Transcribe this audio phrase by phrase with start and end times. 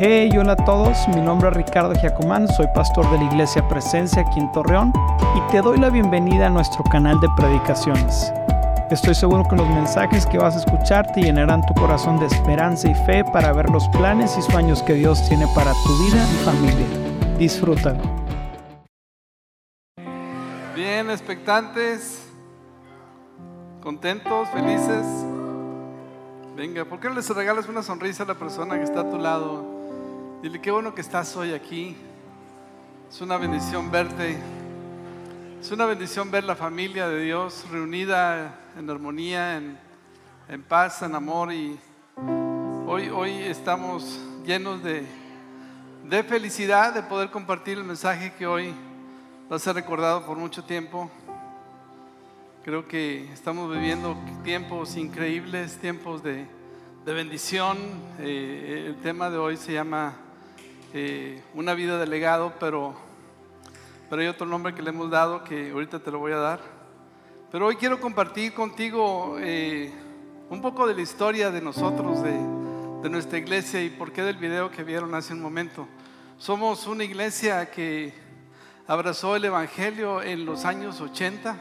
[0.00, 4.22] Hey, hola a todos, mi nombre es Ricardo Giacomán, soy pastor de la Iglesia Presencia
[4.22, 4.92] aquí en Torreón
[5.34, 8.32] y te doy la bienvenida a nuestro canal de predicaciones.
[8.92, 12.88] Estoy seguro que los mensajes que vas a escuchar te llenarán tu corazón de esperanza
[12.88, 16.44] y fe para ver los planes y sueños que Dios tiene para tu vida y
[16.44, 16.86] familia.
[17.36, 18.02] Disfrútalo.
[20.76, 22.24] Bien, expectantes,
[23.82, 25.04] contentos, felices.
[26.54, 29.18] Venga, ¿por qué no les regalas una sonrisa a la persona que está a tu
[29.18, 29.77] lado?
[30.40, 31.96] Dile, qué bueno que estás hoy aquí.
[33.10, 34.38] Es una bendición verte.
[35.60, 39.76] Es una bendición ver la familia de Dios reunida en armonía, en,
[40.48, 41.52] en paz, en amor.
[41.52, 41.76] Y
[42.86, 45.04] hoy, hoy estamos llenos de,
[46.08, 48.72] de felicidad de poder compartir el mensaje que hoy
[49.50, 51.10] va a recordado por mucho tiempo.
[52.62, 56.46] Creo que estamos viviendo tiempos increíbles, tiempos de,
[57.04, 57.76] de bendición.
[58.20, 60.27] Eh, el tema de hoy se llama
[60.94, 62.94] eh, Una vida de legado, pero,
[64.08, 66.60] pero hay otro nombre que le hemos dado que ahorita te lo voy a dar.
[67.50, 69.92] Pero hoy quiero compartir contigo eh,
[70.50, 72.32] un poco de la historia de nosotros, de,
[73.02, 75.86] de nuestra iglesia y por qué del video que vieron hace un momento.
[76.38, 78.12] Somos una iglesia que
[78.86, 81.56] abrazó el Evangelio en los años 80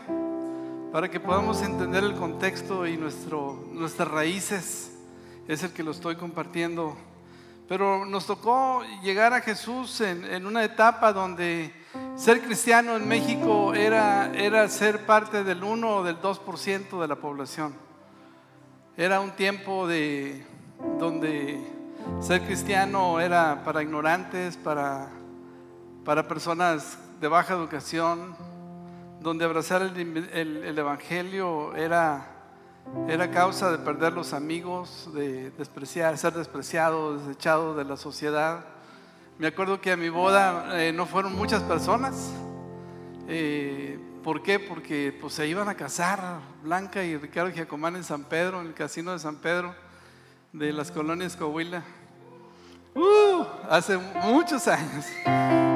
[0.91, 4.93] para que podamos entender el contexto y nuestro, nuestras raíces.
[5.47, 6.95] Es el que lo estoy compartiendo.
[7.67, 11.73] Pero nos tocó llegar a Jesús en, una etapa donde
[12.15, 17.15] ser cristiano en México era, era ser parte del 1 o del 2% de la
[17.17, 17.73] población.
[18.95, 20.45] Era un tiempo de,
[20.97, 21.59] donde
[22.21, 25.09] ser cristiano era para ignorantes, para,
[26.05, 28.33] para personas de baja educación,
[29.19, 32.36] donde abrazar el- el Evangelio era,
[33.07, 38.66] era causa de perder los amigos, de despreciar, ser despreciado, desechado de la sociedad.
[39.38, 42.31] Me acuerdo que a mi boda eh, no fueron muchas personas.
[43.27, 44.59] Eh, ¿Por qué?
[44.59, 48.73] Porque pues, se iban a casar Blanca y Ricardo Giacomán en San Pedro, en el
[48.73, 49.73] casino de San Pedro,
[50.52, 51.83] de las colonias Coahuila.
[52.93, 55.05] Uh, hace muchos años.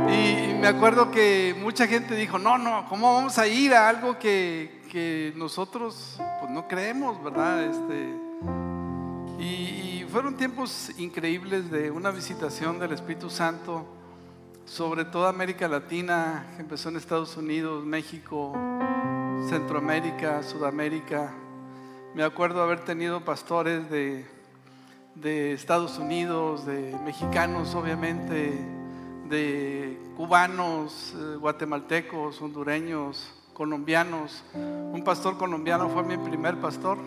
[0.10, 3.88] Y, y me acuerdo que mucha gente dijo, no, no, ¿cómo vamos a ir a
[3.88, 7.64] algo que, que nosotros pues, no creemos, verdad?
[7.64, 8.14] Este,
[9.40, 13.86] y, fueron tiempos increíbles de una visitación del Espíritu Santo
[14.66, 18.52] sobre toda América Latina, que empezó en Estados Unidos, México,
[19.48, 21.34] Centroamérica, Sudamérica.
[22.14, 24.26] Me acuerdo haber tenido pastores de,
[25.16, 28.60] de Estados Unidos, de mexicanos obviamente,
[29.30, 34.44] de cubanos, eh, guatemaltecos, hondureños, colombianos.
[34.54, 36.98] Un pastor colombiano fue mi primer pastor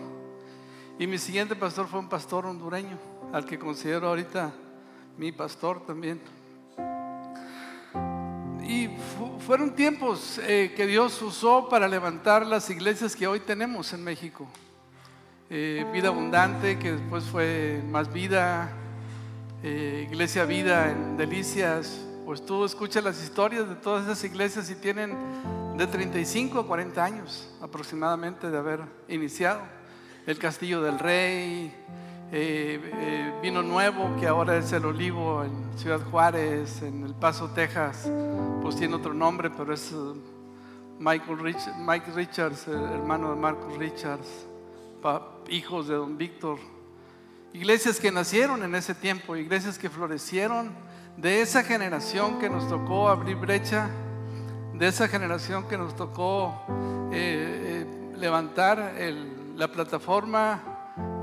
[0.97, 2.97] y mi siguiente pastor fue un pastor hondureño,
[3.33, 4.51] al que considero ahorita
[5.17, 6.21] mi pastor también.
[8.67, 13.93] Y fu- fueron tiempos eh, que Dios usó para levantar las iglesias que hoy tenemos
[13.93, 14.47] en México.
[15.49, 18.71] Eh, vida Abundante, que después fue Más Vida,
[19.61, 22.04] eh, Iglesia Vida en Delicias.
[22.25, 25.15] Pues tú escuchas las historias de todas esas iglesias y tienen
[25.77, 29.61] de 35 a 40 años aproximadamente de haber iniciado.
[30.25, 31.71] El Castillo del Rey,
[32.31, 37.51] eh, eh, Vino Nuevo, que ahora es el Olivo en Ciudad Juárez, en El Paso,
[37.51, 38.09] Texas,
[38.63, 39.95] pues tiene otro nombre, pero es eh,
[40.97, 41.37] Michael
[42.15, 44.47] Richards, el hermano de Marcus Richards,
[45.47, 46.57] hijos de don Víctor.
[47.53, 50.73] Iglesias que nacieron en ese tiempo, iglesias que florecieron
[51.17, 53.89] de esa generación que nos tocó abrir brecha,
[54.73, 56.61] de esa generación que nos tocó
[57.11, 58.93] eh, eh, levantar
[59.55, 60.61] la plataforma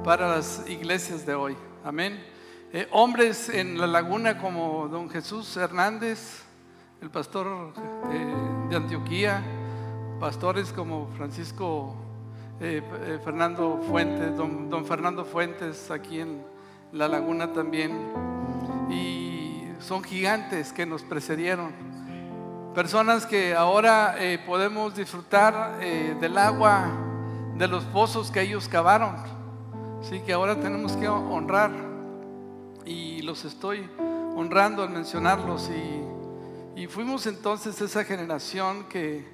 [0.02, 1.56] para las iglesias de hoy.
[1.84, 2.24] Amén.
[2.72, 6.42] Eh, hombres en la laguna como don Jesús Hernández,
[7.02, 7.74] el pastor
[8.70, 9.42] de Antioquía,
[10.18, 11.96] pastores como Francisco
[13.24, 16.42] Fernando Fuentes, don, don Fernando Fuentes aquí en
[16.92, 17.92] la laguna también.
[18.88, 19.21] Y
[19.82, 21.72] son gigantes que nos precedieron.
[22.74, 26.90] Personas que ahora eh, podemos disfrutar eh, del agua
[27.56, 29.14] de los pozos que ellos cavaron.
[30.00, 31.70] Así que ahora tenemos que honrar
[32.86, 33.88] y los estoy
[34.34, 35.70] honrando al mencionarlos.
[35.70, 39.30] Y, y fuimos entonces esa generación que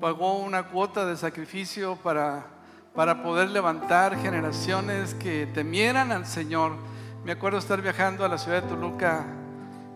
[0.00, 2.46] pagó una cuota de sacrificio para,
[2.94, 6.72] para poder levantar generaciones que temieran al Señor.
[7.24, 9.26] Me acuerdo estar viajando a la ciudad de Toluca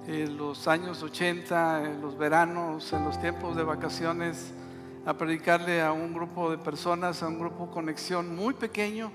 [0.07, 4.53] en los años 80, en los veranos, en los tiempos de vacaciones,
[5.07, 9.11] a predicarle a un grupo de personas, a un grupo conexión muy pequeño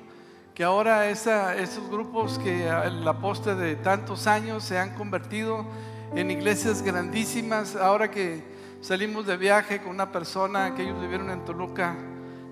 [0.59, 5.65] que ahora esos grupos que el aposte de tantos años se han convertido
[6.13, 7.77] en iglesias grandísimas.
[7.77, 8.43] Ahora que
[8.81, 11.95] salimos de viaje con una persona que ellos vivieron en Toluca,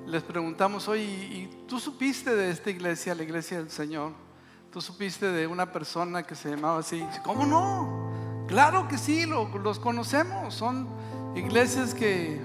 [0.05, 4.13] les preguntamos, oye, ¿y tú supiste de esta iglesia, la iglesia del Señor?
[4.71, 7.05] ¿Tú supiste de una persona que se llamaba así?
[7.25, 8.06] ¿Cómo no?
[8.47, 10.53] Claro que sí, los conocemos.
[10.53, 10.87] Son
[11.35, 12.39] iglesias que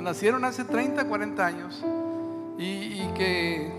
[0.00, 1.84] nacieron hace 30, 40 años
[2.58, 3.70] y, que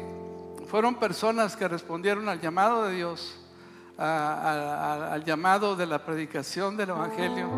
[0.67, 3.35] fueron personas que respondieron al llamado de Dios,
[3.97, 7.49] al llamado de la predicación del Evangelio,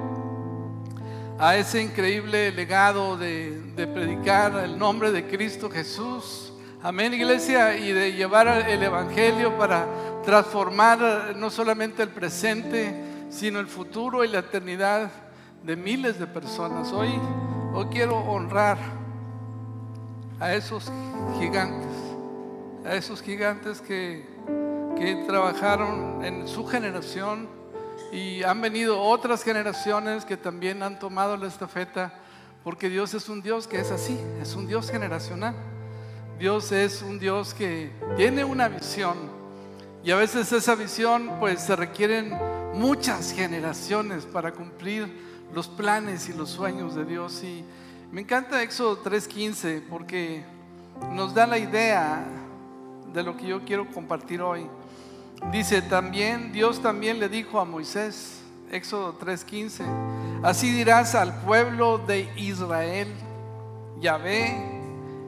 [1.38, 6.54] a ese increíble legado de, de predicar el nombre de Cristo Jesús.
[6.82, 9.88] Amén, iglesia, y de llevar el Evangelio para
[10.24, 15.12] transformar no solamente el presente, sino el futuro y la eternidad
[15.62, 16.94] de miles de personas.
[16.94, 17.10] Hoy,
[17.74, 18.78] hoy quiero honrar
[20.40, 20.90] a esos
[21.38, 21.92] gigantes,
[22.86, 24.26] a esos gigantes que,
[24.98, 27.50] que trabajaron en su generación
[28.14, 32.14] y han venido otras generaciones que también han tomado la estafeta,
[32.64, 35.56] porque Dios es un Dios que es así, es un Dios generacional.
[36.40, 39.16] Dios es un Dios que tiene una visión
[40.06, 42.38] y a veces esa visión pues se requieren
[42.76, 45.12] muchas generaciones para cumplir
[45.54, 47.44] los planes y los sueños de Dios.
[47.44, 47.64] Y
[48.12, 50.44] me encanta Éxodo 3:15 porque
[51.12, 52.26] nos da la idea
[53.14, 54.68] de lo que yo quiero compartir hoy.
[55.52, 58.42] Dice también, Dios también le dijo a Moisés,
[58.72, 59.86] Éxodo 3:15,
[60.44, 63.08] así dirás al pueblo de Israel,
[64.02, 64.54] Yahvé,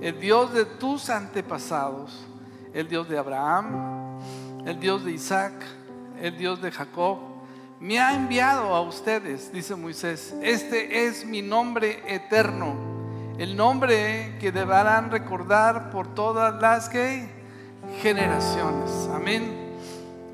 [0.02, 2.26] el Dios de tus antepasados,
[2.74, 4.20] el Dios de Abraham,
[4.66, 5.54] el Dios de Isaac,
[6.22, 7.37] el Dios de Jacob,
[7.80, 10.34] me ha enviado a ustedes, dice Moisés.
[10.42, 12.76] Este es mi nombre eterno,
[13.38, 16.90] el nombre que deberán recordar por todas las
[18.02, 19.10] generaciones.
[19.14, 19.68] Amén.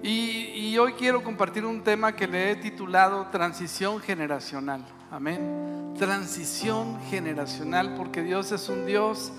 [0.01, 4.83] Y, hoy quiero compartir un tema que le he titulado Transición generacional.
[5.11, 5.93] Amén.
[5.97, 9.31] Transición generacional, porque Dios es un Dios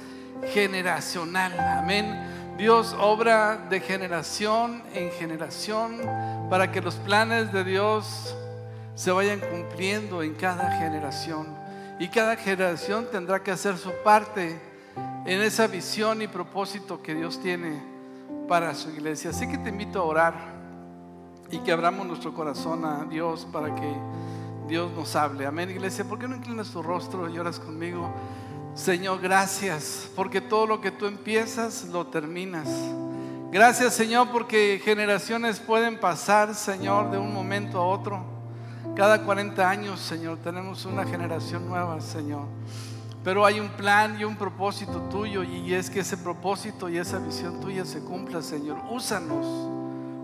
[0.52, 1.58] generacional.
[1.58, 2.43] Amén.
[2.56, 6.00] Dios obra de generación en generación
[6.48, 8.36] para que los planes de Dios
[8.94, 11.48] se vayan cumpliendo en cada generación.
[11.98, 14.60] Y cada generación tendrá que hacer su parte
[15.26, 17.82] en esa visión y propósito que Dios tiene
[18.48, 19.30] para su iglesia.
[19.30, 20.34] Así que te invito a orar
[21.50, 23.94] y que abramos nuestro corazón a Dios para que
[24.68, 25.44] Dios nos hable.
[25.44, 26.04] Amén, iglesia.
[26.04, 28.12] ¿Por qué no inclinas tu rostro y oras conmigo?
[28.74, 32.68] Señor, gracias, porque todo lo que tú empiezas, lo terminas.
[33.52, 38.24] Gracias, Señor, porque generaciones pueden pasar, Señor, de un momento a otro.
[38.96, 42.46] Cada 40 años, Señor, tenemos una generación nueva, Señor.
[43.22, 47.20] Pero hay un plan y un propósito tuyo y es que ese propósito y esa
[47.20, 48.78] visión tuya se cumpla, Señor.
[48.90, 49.46] Úsanos,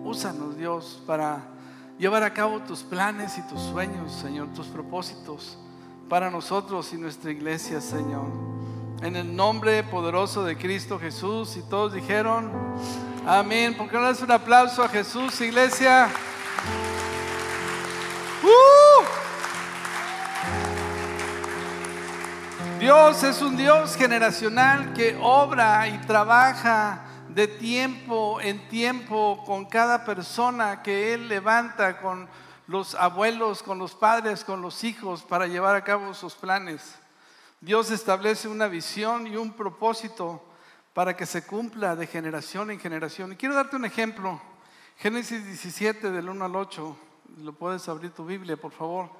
[0.05, 1.44] úsanos, Dios, para
[2.00, 5.56] llevar a cabo tus planes y tus sueños, Señor, tus propósitos
[6.11, 8.27] para nosotros y nuestra iglesia, Señor.
[9.01, 11.57] En el nombre poderoso de Cristo Jesús.
[11.57, 12.51] Y todos dijeron,
[13.25, 13.77] amén.
[13.77, 16.09] ¿Por qué no das un aplauso a Jesús, iglesia?
[18.43, 19.05] ¡Uh!
[22.81, 30.05] Dios es un Dios generacional que obra y trabaja de tiempo en tiempo con cada
[30.05, 32.29] persona que Él levanta, con
[32.70, 36.94] los abuelos, con los padres, con los hijos para llevar a cabo sus planes.
[37.60, 40.41] Dios establece una visión y un propósito
[40.94, 43.32] para que se cumpla de generación en generación.
[43.32, 44.41] Y quiero darte un ejemplo.
[44.98, 46.96] Génesis 17 del 1 al 8.
[47.39, 49.10] Lo puedes abrir tu Biblia, por favor.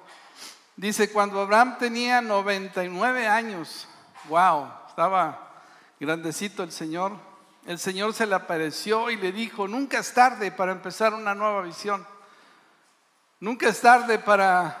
[0.77, 3.85] Dice, cuando Abraham tenía 99 años,
[4.29, 5.51] wow, estaba
[5.99, 7.17] grandecito el Señor,
[7.65, 11.63] el Señor se le apareció y le dijo, nunca es tarde para empezar una nueva
[11.63, 12.07] visión.
[13.41, 14.77] Nunca es tarde para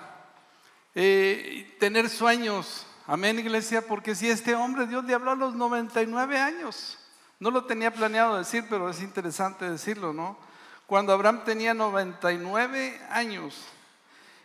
[0.93, 2.85] eh, tener sueños.
[3.07, 6.99] Amén, iglesia, porque si este hombre Dios le habló a los 99 años,
[7.39, 10.37] no lo tenía planeado decir, pero es interesante decirlo, ¿no?
[10.85, 13.63] Cuando Abraham tenía 99 años,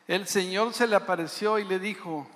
[0.08, 2.26] el Señor se le apareció y le dijo,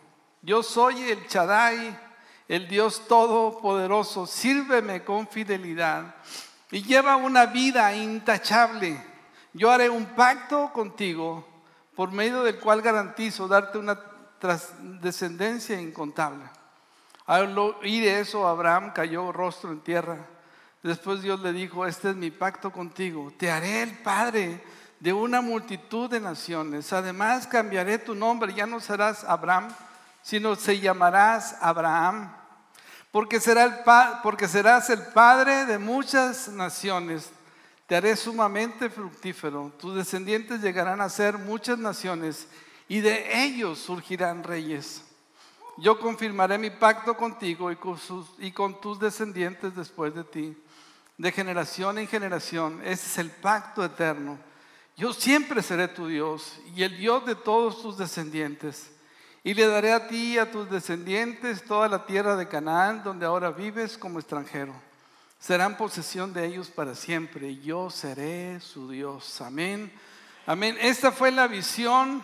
[0.43, 1.99] yo soy el Chadai,
[2.47, 6.15] el Dios Todopoderoso, sírveme con fidelidad
[6.71, 9.03] y lleva una vida intachable.
[9.55, 11.50] Yo haré un pacto contigo
[12.01, 14.01] por medio del cual garantizo darte una
[15.03, 16.45] descendencia incontable.
[17.27, 20.17] Al oír eso, Abraham cayó rostro en tierra.
[20.83, 24.65] Después Dios le dijo, este es mi pacto contigo, te haré el padre
[24.99, 26.91] de una multitud de naciones.
[26.95, 29.69] Además cambiaré tu nombre, ya no serás Abraham,
[30.23, 32.35] sino se llamarás Abraham,
[33.13, 37.31] porque, serás el padre de muchas naciones.
[37.91, 39.73] Te haré sumamente fructífero.
[39.77, 42.47] Tus descendientes llegarán a ser muchas naciones
[42.87, 45.03] y de ellos surgirán reyes.
[45.77, 47.99] Yo confirmaré mi pacto contigo y con,
[48.39, 50.57] y con tus descendientes después de ti,
[51.19, 52.81] de generación en generación.
[52.85, 54.39] Ese es el pacto eterno.
[54.97, 58.89] Yo siempre seré tu Dios y el Dios de todos tus descendientes.
[59.43, 63.27] Y le daré a ti y a tus descendientes toda la tierra de Canaán, donde
[63.27, 64.90] ahora vives como extranjero.
[65.41, 69.41] Serán posesión de ellos para siempre yo seré su Dios.
[69.41, 69.91] Amén.
[70.45, 70.77] Amén.
[70.79, 72.23] Esta fue la visión,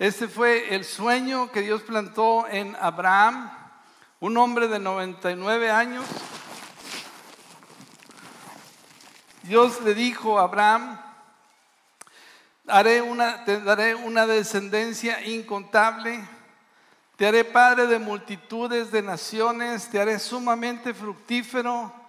[0.00, 3.52] este fue el sueño que Dios plantó en Abraham,
[4.18, 6.04] un hombre de 99 años.
[9.44, 11.00] Dios le dijo a Abraham,
[12.66, 16.20] haré una, te daré una descendencia incontable
[17.16, 21.99] te haré padre de multitudes de naciones, te haré sumamente fructífero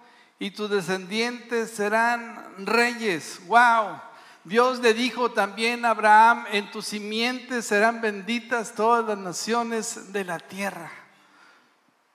[0.42, 3.40] y tus descendientes serán reyes.
[3.46, 4.00] Wow.
[4.42, 10.24] Dios le dijo también a Abraham, en tus simientes serán benditas todas las naciones de
[10.24, 10.90] la tierra.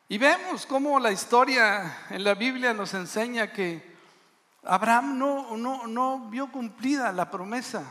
[0.10, 3.96] Y vemos cómo la historia en la Biblia nos enseña que
[4.66, 7.86] Abraham no, no, no vio cumplida la promesa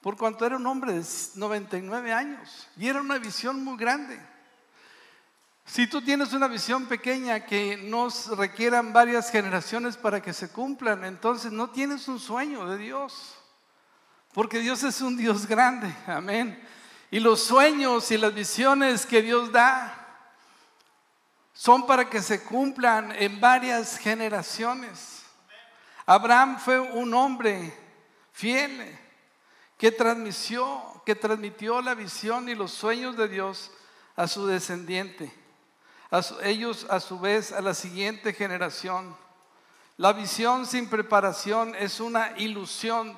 [0.00, 1.04] por cuanto era un hombre de
[1.34, 4.18] 99 años y era una visión muy grande.
[5.64, 11.04] Si tú tienes una visión pequeña que nos requieran varias generaciones para que se cumplan,
[11.04, 13.34] entonces no tienes un sueño de Dios,
[14.34, 16.62] porque Dios es un Dios grande, amén.
[17.10, 19.98] Y los sueños y las visiones que Dios da
[21.52, 25.22] son para que se cumplan en varias generaciones.
[26.06, 27.72] Abraham fue un hombre
[28.32, 28.98] fiel,
[29.78, 33.72] que transmitió, que transmitió la visión y los sueños de Dios
[34.14, 35.32] a su descendiente,
[36.12, 39.16] a ellos a su vez a la siguiente generación.
[39.96, 43.16] La visión sin preparación es una ilusión.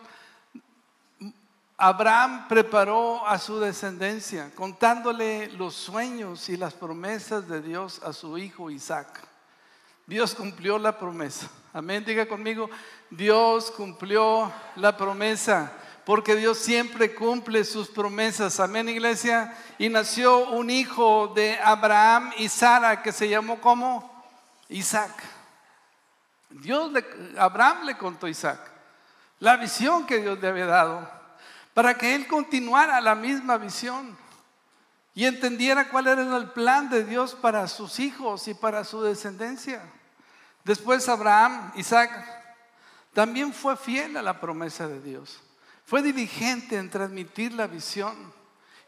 [1.77, 8.39] Abraham preparó a su descendencia contándole los sueños y las promesas de Dios a su
[8.39, 9.27] hijo Isaac.
[10.07, 11.51] Dios cumplió la promesa.
[11.73, 12.05] Amén.
[12.05, 12.71] Diga conmigo,
[13.11, 15.73] Dios cumplió la promesa
[16.05, 18.61] porque Dios siempre cumple sus promesas.
[18.61, 19.57] Amén, iglesia.
[19.79, 24.13] Y nació un hijo de Abraham y Sara que se llamó como
[24.69, 25.13] Isaac.
[26.51, 27.05] Dios le,
[27.39, 28.61] Abraham le contó a Isaac
[29.41, 31.11] la visión que Dios le había dado
[31.75, 34.17] para que él continuara la misma visión
[35.15, 39.83] y entendiera cuál era el plan de Dios para sus hijos y para su descendencia.
[40.65, 42.11] Después Abraham, Isaac,
[43.13, 45.44] también fue fiel a la promesa de Dios.
[45.85, 48.33] Fue diligente en transmitir la visión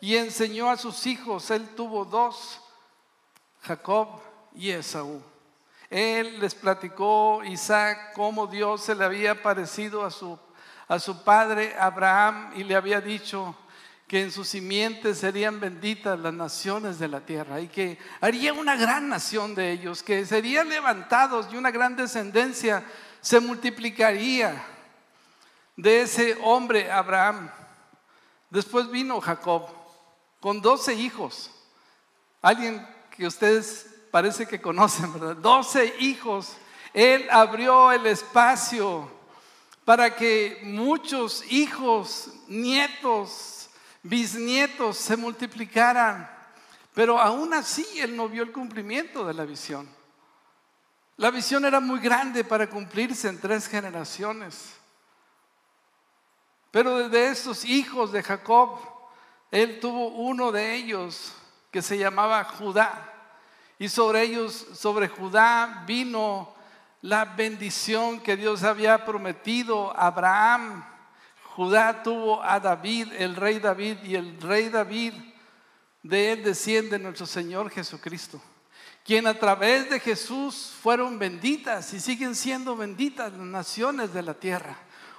[0.00, 1.50] y enseñó a sus hijos.
[1.50, 2.60] Él tuvo dos,
[3.62, 4.20] Jacob
[4.54, 5.22] y Esaú.
[5.90, 10.38] Él les platicó Isaac cómo Dios se le había parecido a su,
[10.88, 13.54] a su padre Abraham y le había dicho
[14.08, 18.76] que en sus simientes serían benditas las naciones de la tierra y que haría una
[18.76, 22.84] gran nación de ellos, que serían levantados y una gran descendencia
[23.20, 24.64] se multiplicaría
[25.76, 27.50] de ese hombre Abraham.
[28.50, 29.68] Después vino Jacob
[30.40, 31.50] con doce hijos.
[32.40, 35.36] Alguien que ustedes parece que conocen, ¿verdad?
[35.36, 36.56] Doce hijos.
[36.92, 39.10] Él abrió el espacio
[39.84, 43.68] para que muchos hijos, nietos,
[44.02, 46.30] bisnietos se multiplicaran.
[46.94, 49.88] Pero aún así él no vio el cumplimiento de la visión.
[51.18, 54.76] La visión era muy grande para cumplirse en tres generaciones.
[56.76, 58.78] Pero de estos hijos de Jacob,
[59.50, 61.32] él tuvo uno de ellos
[61.70, 63.14] que se llamaba Judá.
[63.78, 66.54] Y sobre ellos, sobre Judá, vino
[67.00, 70.84] la bendición que Dios había prometido a Abraham.
[71.54, 75.14] Judá tuvo a David, el rey David, y el rey David,
[76.02, 78.38] de él desciende nuestro Señor Jesucristo,
[79.02, 84.34] quien a través de Jesús fueron benditas y siguen siendo benditas las naciones de la
[84.34, 84.76] tierra.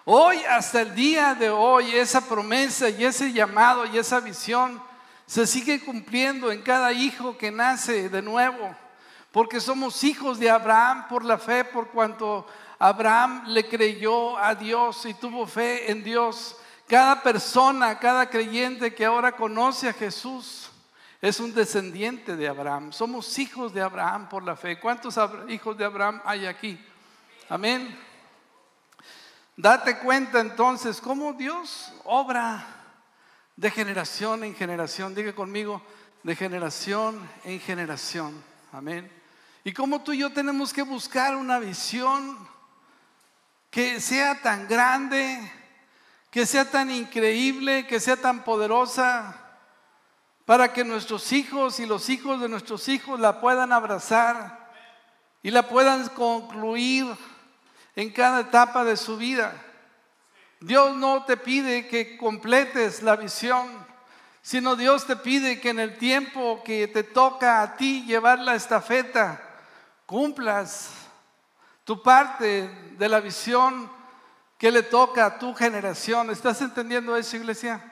[0.10, 4.82] Hoy, hasta el día de hoy, esa promesa y ese llamado y esa visión
[5.26, 8.74] se sigue cumpliendo en cada hijo que nace de nuevo,
[9.34, 12.48] porque somos hijos de Abraham por la fe, por cuanto
[12.80, 16.56] Abraham le creyó a Dios y tuvo fe en Dios.
[16.88, 20.70] Cada persona, cada creyente que ahora conoce a Jesús
[21.22, 22.94] es un descendiente de Abraham.
[22.94, 24.80] Somos hijos de Abraham por la fe.
[24.80, 26.80] ¿Cuántos hijos de Abraham hay aquí?
[27.50, 28.07] Amén.
[29.60, 32.64] Date cuenta entonces cómo Dios obra
[33.56, 35.16] de generación en generación.
[35.16, 35.82] Diga conmigo,
[36.22, 38.44] de generación en generación.
[38.72, 39.12] Amén.
[39.64, 42.38] Y cómo tú y yo tenemos que buscar una visión
[43.72, 45.52] que sea tan grande,
[46.30, 49.44] que sea tan increíble, que sea tan poderosa,
[50.46, 54.70] para que nuestros hijos y los hijos de nuestros hijos la puedan abrazar
[55.42, 57.08] y la puedan concluir
[57.98, 59.52] en cada etapa de su vida.
[60.62, 63.68] Dios no te pide que completes la visión,
[64.44, 68.54] sino Dios te pide que en el tiempo que te toca a ti llevar la
[68.54, 69.42] estafeta,
[70.06, 70.92] cumplas
[71.84, 73.90] tu parte de la visión
[74.60, 76.30] que le toca a tu generación.
[76.30, 77.84] ¿Estás entendiendo eso, iglesia?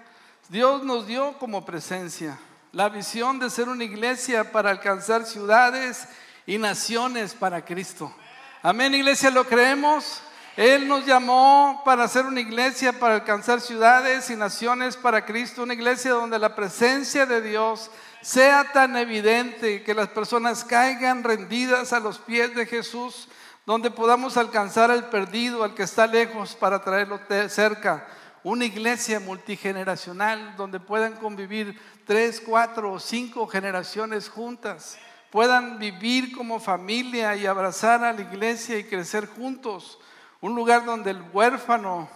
[0.49, 2.37] Dios nos dio como presencia
[2.73, 6.07] la visión de ser una iglesia para alcanzar ciudades
[6.45, 8.13] y naciones para Cristo.
[8.61, 10.21] Amén, iglesia, ¿lo creemos?
[10.55, 15.73] Él nos llamó para ser una iglesia, para alcanzar ciudades y naciones para Cristo, una
[15.73, 21.99] iglesia donde la presencia de Dios sea tan evidente que las personas caigan rendidas a
[21.99, 23.27] los pies de Jesús,
[23.65, 27.19] donde podamos alcanzar al perdido, al que está lejos, para traerlo
[27.49, 28.07] cerca.
[28.41, 34.97] Una iglesia multigeneracional donde puedan convivir tres, cuatro o cinco generaciones juntas,
[35.35, 39.99] puedan vivir como familia y abrazar a la iglesia y crecer juntos
[40.39, 42.09] un lugar donde el huérfano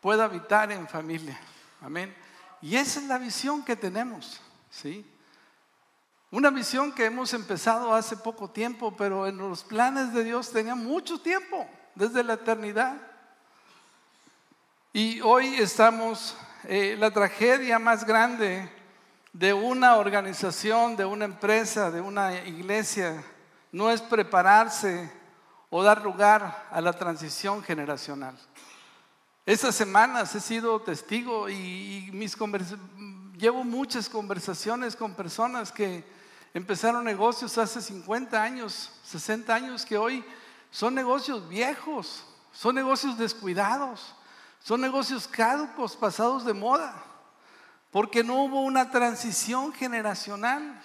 [0.00, 1.40] pueda habitar en familia.
[1.80, 2.14] Amén.
[2.62, 5.04] Y esa es la visión que tenemos, ¿sí?
[6.30, 10.76] Una visión que hemos empezado hace poco tiempo, pero en los planes de Dios tenía
[10.76, 12.96] mucho tiempo, desde la eternidad.
[14.92, 18.70] Y hoy estamos, eh, la tragedia más grande
[19.32, 23.22] de una organización, de una empresa, de una iglesia,
[23.72, 25.10] no es prepararse
[25.68, 28.36] o dar lugar a la transición generacional.
[29.46, 32.36] Estas semanas he sido testigo y, mis
[33.38, 36.04] llevo muchas conversaciones con personas que
[36.52, 40.24] empezaron negocios hace 50 años, 60 años, que hoy
[40.70, 44.14] son negocios viejos, son negocios descuidados,
[44.60, 46.94] son negocios caducos, pasados de moda,
[47.90, 50.80] porque no hubo una transición generacional,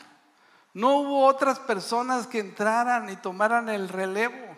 [0.74, 4.58] no hubo otras personas que entraran y tomaran el relevo.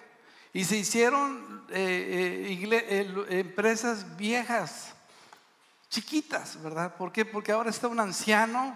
[0.53, 4.93] Y se hicieron eh, eh, empresas viejas,
[5.89, 6.95] chiquitas, ¿verdad?
[6.95, 7.25] ¿Por qué?
[7.25, 8.75] Porque ahora está un anciano,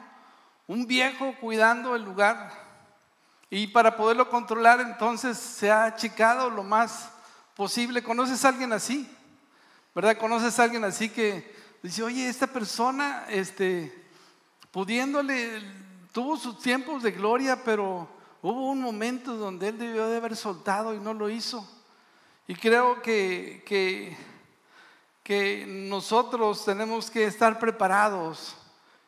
[0.67, 2.51] un viejo cuidando el lugar.
[3.49, 7.09] Y para poderlo controlar entonces se ha achicado lo más
[7.55, 8.03] posible.
[8.03, 9.09] ¿Conoces a alguien así?
[9.95, 10.17] ¿Verdad?
[10.17, 14.07] ¿Conoces a alguien así que dice, oye, esta persona, este,
[14.71, 15.61] pudiéndole,
[16.11, 18.07] tuvo sus tiempos de gloria, pero
[18.43, 21.67] Hubo un momento donde él debió de haber soltado y no lo hizo.
[22.47, 24.17] Y creo que, que,
[25.23, 28.55] que nosotros tenemos que estar preparados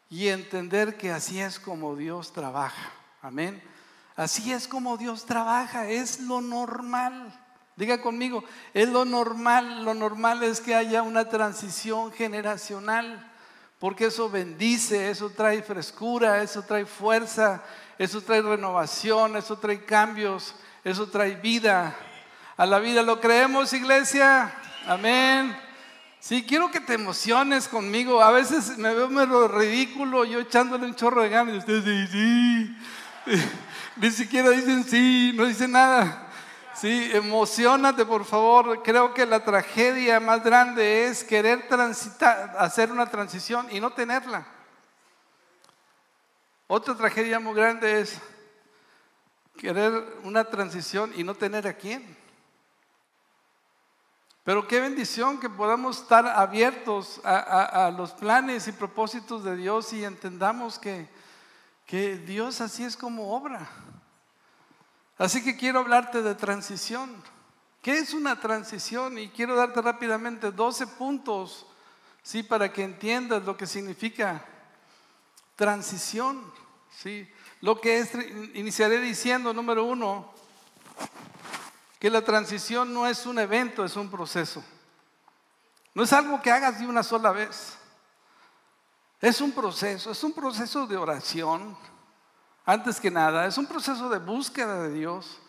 [0.07, 2.91] y entender que así es como Dios trabaja.
[3.23, 3.61] Amén.
[4.15, 7.42] Así es como Dios trabaja, es lo normal.
[7.75, 9.83] Diga conmigo, es lo normal.
[9.83, 13.31] Lo normal es que haya una transición generacional,
[13.79, 17.63] porque eso bendice, eso trae frescura, eso trae fuerza,
[17.97, 21.95] eso trae renovación, eso trae cambios, eso trae vida.
[22.57, 24.53] A la vida lo creemos, iglesia.
[24.85, 25.55] Amén.
[26.19, 28.21] Sí, quiero que te emociones conmigo.
[28.21, 32.07] A veces me veo ridículo yo echándole un chorro de ganas y ustedes dicen
[33.25, 33.41] sí.
[33.97, 36.22] Ni siquiera dicen sí, no dicen nada.
[36.83, 38.83] Sí, emocionate por favor.
[38.83, 44.45] Creo que la tragedia más grande es querer transitar, hacer una transición y no tenerla.
[46.67, 48.19] Otra tragedia muy grande es
[49.55, 49.93] querer
[50.25, 52.17] una transición y no tener a quién.
[54.43, 60.03] Pero qué bendición que podamos estar abiertos a, los planes y propósitos de Dios y
[60.03, 61.07] entendamos que,
[61.85, 63.69] que Dios así es como obra.
[65.17, 67.23] Así que quiero hablarte de transición.
[67.81, 69.17] ¿Qué es una transición?
[69.17, 71.65] Y quiero darte rápidamente 12 puntos,
[72.21, 72.43] ¿sí?
[72.43, 74.45] Para que entiendas lo que significa
[75.55, 76.51] transición.
[76.97, 77.29] ¿sí?
[77.61, 78.11] Lo que es,
[78.53, 80.33] iniciaré diciendo, número uno,
[81.99, 84.63] que la transición no es un evento, es un proceso.
[85.93, 87.77] No es algo que hagas de una sola vez.
[89.21, 91.77] Es un proceso, es un proceso de oración,
[92.65, 95.39] antes que nada, es un proceso de búsqueda de Dios,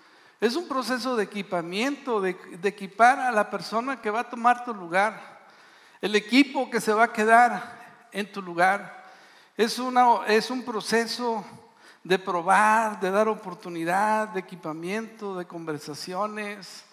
[0.41, 4.75] es un proceso de equipamiento, de, equipar a la persona que va a tomar tu
[4.75, 5.47] lugar,
[6.01, 9.05] el equipo que se va a quedar en tu lugar.
[9.57, 11.45] Es un proceso
[12.03, 16.85] de probar, de dar oportunidad, de equipamiento, de conversaciones,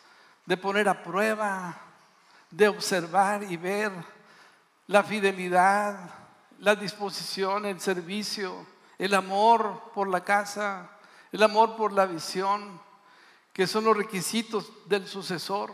[0.45, 1.75] de poner a prueba,
[2.49, 3.91] de observar y ver
[4.87, 5.97] la fidelidad,
[6.59, 8.65] la disposición, el servicio,
[9.01, 10.91] el amor por la casa,
[11.31, 12.79] el amor por la visión,
[13.51, 15.73] que son los requisitos del sucesor.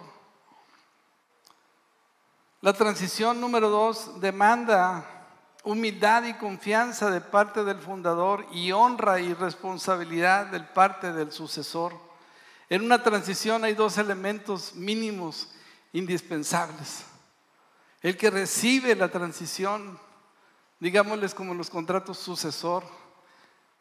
[2.61, 5.25] La transición número dos demanda
[5.65, 11.91] humildad y confianza de parte del fundador y honra y responsabilidad de parte del sucesor.
[12.69, 15.49] En una transición hay dos elementos mínimos
[15.91, 17.03] indispensables.
[18.01, 19.99] El que recibe la transición,
[20.79, 22.85] digámosles como los contratos sucesor,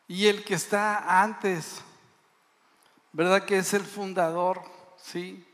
[0.08, 1.82] y el que está antes,
[3.12, 3.44] ¿verdad?
[3.44, 4.62] Que es el fundador,
[4.96, 5.44] ¿sí?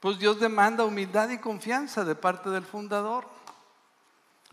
[0.00, 3.28] Pues Dios demanda humildad y confianza de parte del fundador.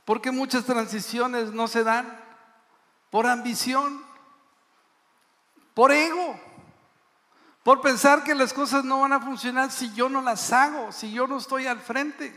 [0.03, 2.19] Porque muchas transiciones no se dan
[3.09, 4.03] por ambición,
[5.73, 6.39] por ego,
[7.63, 11.11] por pensar que las cosas no van a funcionar si yo no las hago, si
[11.11, 12.33] yo no estoy al frente.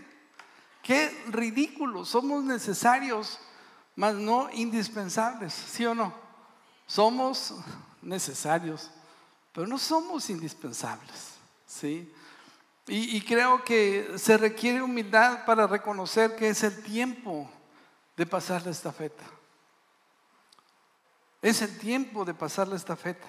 [0.83, 3.39] Qué ridículo, somos necesarios,
[3.97, 6.28] mas no indispensables, ¿sí o no?
[6.88, 7.55] Somos
[8.01, 8.90] necesarios,
[9.53, 11.35] pero no somos indispensables,
[11.66, 12.11] ¿sí?
[12.87, 17.51] Y, creo que se requiere humildad para reconocer que es el tiempo
[18.16, 19.24] de pasar la estafeta.
[21.42, 23.27] Es el tiempo de pasar la estafeta.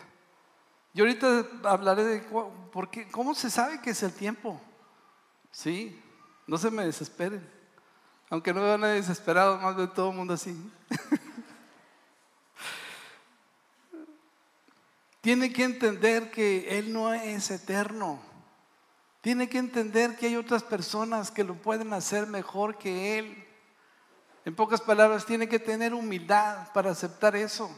[0.93, 4.61] Y ahorita hablaré de por qué, cómo se sabe que es el tiempo.
[5.51, 6.01] Sí,
[6.47, 7.45] no se me desesperen.
[8.29, 10.55] Aunque no me van a desesperado, más de todo el mundo así.
[15.21, 18.19] Tiene que entender que Él no es eterno.
[19.21, 23.45] Tiene que entender que hay otras personas que lo pueden hacer mejor que Él.
[24.45, 27.69] En pocas palabras, tiene que tener humildad para aceptar eso.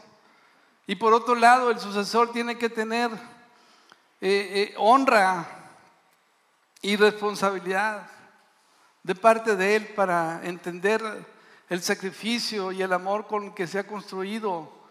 [0.86, 3.18] Y por otro lado, el sucesor tiene que tener eh,
[4.70, 5.46] eh, honra
[6.80, 8.06] y responsabilidad
[9.02, 11.02] de parte de Él para entender
[11.68, 14.81] el sacrificio y el amor con que se ha construido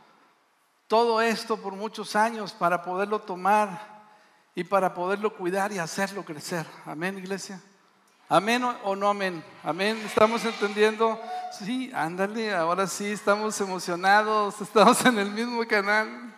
[0.91, 4.03] todo esto por muchos años para poderlo tomar
[4.53, 6.65] y para poderlo cuidar y hacerlo crecer.
[6.85, 7.61] Amén, iglesia.
[8.27, 9.41] Amén o no amén.
[9.63, 9.97] Amén.
[10.05, 11.17] Estamos entendiendo.
[11.57, 16.35] Sí, ándale, ahora sí estamos emocionados, estamos en el mismo canal.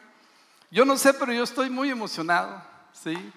[0.69, 2.61] Yo no sé, pero yo estoy muy emocionado.
[2.91, 3.33] Sí,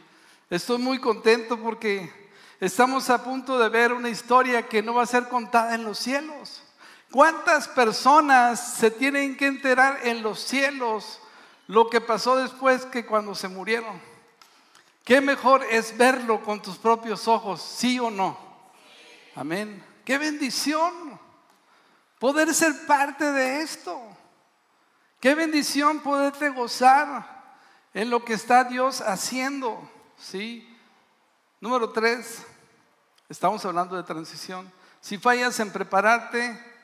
[0.51, 2.13] estoy muy contento porque
[2.61, 5.99] estamos a punto de ver una historia que no va a ser contada en los
[5.99, 6.66] cielos.
[7.17, 11.19] ¿Cuántas personas se tienen que enterar en los cielos
[11.67, 13.99] lo que pasó después que cuando se murieron?
[15.03, 18.39] ¿Qué mejor es verlo con tus propios ojos, sí o no?
[19.35, 19.83] Amén.
[20.05, 21.19] Qué bendición
[22.19, 23.99] poder ser parte de esto.
[25.19, 27.57] Qué bendición poderte gozar
[27.95, 29.91] en lo que está Dios haciendo.
[30.19, 30.69] ¿Sí?
[31.63, 32.45] Número tres,
[33.27, 34.71] estamos hablando de transición.
[35.01, 36.76] Si fallas en prepararte,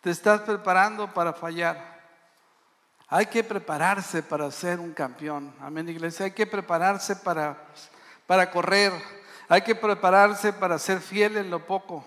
[0.00, 1.98] te estás preparando para fallar.
[3.08, 5.54] Hay que prepararse para ser un campeón.
[5.60, 6.26] Amén, iglesia.
[6.26, 7.56] Hay que prepararse para,
[8.26, 8.92] para correr.
[9.48, 12.06] Hay que prepararse para ser fiel en lo poco.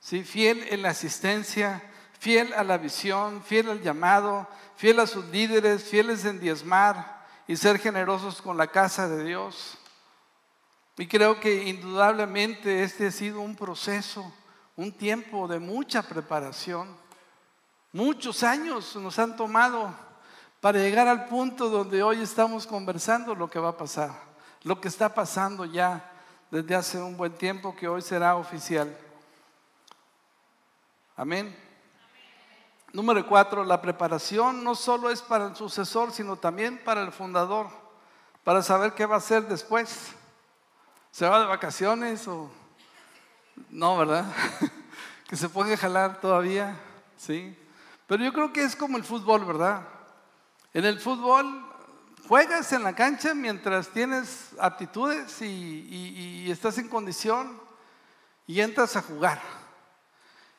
[0.00, 0.24] ¿sí?
[0.24, 1.82] Fiel en la asistencia,
[2.18, 7.56] fiel a la visión, fiel al llamado, fiel a sus líderes, fieles en diezmar y
[7.56, 9.76] ser generosos con la casa de Dios.
[10.96, 14.32] Y creo que indudablemente este ha sido un proceso,
[14.76, 16.99] un tiempo de mucha preparación.
[17.92, 19.92] Muchos años nos han tomado
[20.60, 24.12] para llegar al punto donde hoy estamos conversando lo que va a pasar,
[24.62, 26.08] lo que está pasando ya
[26.52, 28.96] desde hace un buen tiempo que hoy será oficial.
[31.16, 31.56] Amén.
[32.92, 37.68] Número cuatro, la preparación no solo es para el sucesor, sino también para el fundador,
[38.44, 40.12] para saber qué va a hacer después.
[41.10, 42.48] ¿Se va de vacaciones o
[43.68, 44.26] no, verdad?
[45.28, 46.76] que se puede jalar todavía,
[47.16, 47.56] ¿sí?
[48.10, 49.82] Pero yo creo que es como el fútbol, ¿verdad?
[50.74, 51.64] En el fútbol
[52.26, 57.56] juegas en la cancha mientras tienes aptitudes y, estás en condición
[58.48, 59.40] y entras a jugar.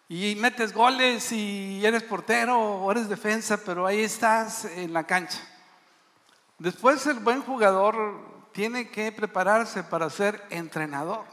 [0.08, 5.42] Y metes goles y eres portero o eres defensa, pero ahí estás en la cancha.
[6.58, 11.26] Después el buen jugador tiene que prepararse para ser entrenador.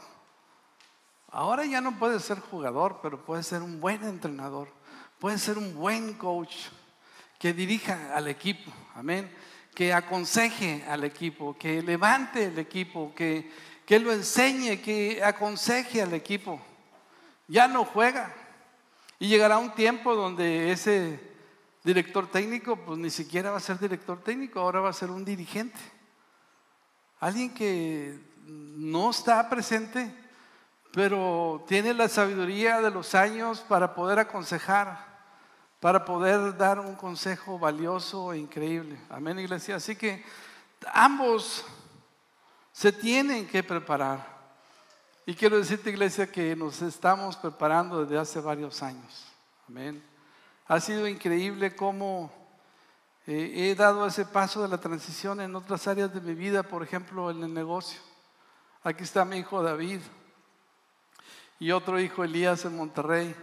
[1.31, 4.78] Ahora ya no puede ser jugador, pero puede ser un buen entrenador
[5.18, 6.54] puede ser un buen coach
[7.38, 9.31] que dirija al equipo, amén,
[9.74, 13.50] que aconseje al equipo, que levante el equipo, que,
[13.87, 16.61] que lo enseñe, que aconseje al equipo.
[17.46, 18.35] Ya no juega.
[19.20, 21.20] Y llegará un tiempo donde ese
[21.85, 25.24] director técnico, pues ni siquiera va a ser director técnico, ahora va a ser un
[25.24, 25.78] dirigente.
[27.20, 30.12] Alguien que no está presente,
[30.92, 35.08] pero tiene la sabiduría de los años para poder aconsejar
[35.81, 38.99] para poder dar un consejo valioso e increíble.
[39.09, 39.77] Amén, iglesia.
[39.77, 40.25] Así que
[40.93, 41.64] ambos
[42.73, 44.38] se tienen que preparar.
[45.25, 49.27] Y quiero decirte, iglesia, que nos estamos preparando desde hace varios años.
[49.69, 50.03] Amén.
[50.67, 52.33] Ha sido increíble cómo
[53.27, 56.83] eh, he dado ese paso de la transición en otras áreas de mi vida, por
[56.83, 58.01] ejemplo, en el negocio.
[58.83, 60.01] Aquí está mi hijo David
[61.59, 63.35] y otro hijo Elías en Monterrey.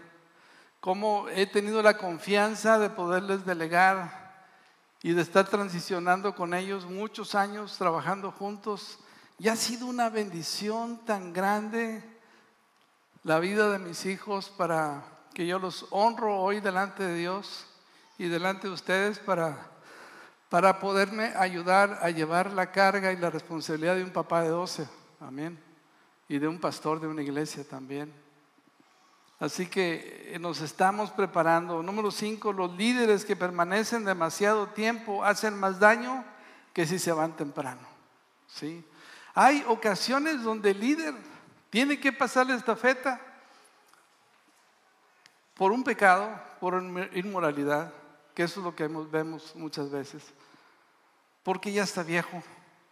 [0.86, 4.46] Cómo he tenido la confianza de poderles delegar
[5.02, 9.00] y de estar transicionando con ellos muchos años trabajando juntos.
[9.40, 12.04] Y ha sido una bendición tan grande
[13.24, 17.66] la vida de mis hijos para que yo los honro hoy delante de Dios
[18.20, 19.72] y delante de ustedes para
[20.50, 24.88] para poderme ayudar a llevar la carga y la responsabilidad de un papá de 12.
[25.20, 25.58] Amén.
[26.30, 28.25] Y de un pastor de una iglesia también.
[29.40, 31.84] Así que eh, nos estamos preparando.
[31.84, 36.24] Número 5, los líderes que permanecen demasiado tiempo hacen más daño
[36.74, 37.82] que si se van temprano.
[38.48, 38.86] ¿Sí?
[39.34, 41.14] Hay ocasiones donde el líder
[41.70, 43.20] tiene que pasar la estafeta
[45.56, 46.82] por un pecado, por
[47.14, 47.94] inmoralidad,
[48.34, 50.24] que eso es lo que vemos muchas veces.
[51.44, 52.42] Porque ya está viejo,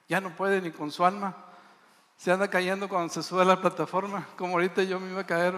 [0.10, 1.36] ya no puede ni con su alma.
[2.18, 5.26] Se anda cayendo cuando se sube a la plataforma, como ahorita yo me iba a
[5.26, 5.56] caer.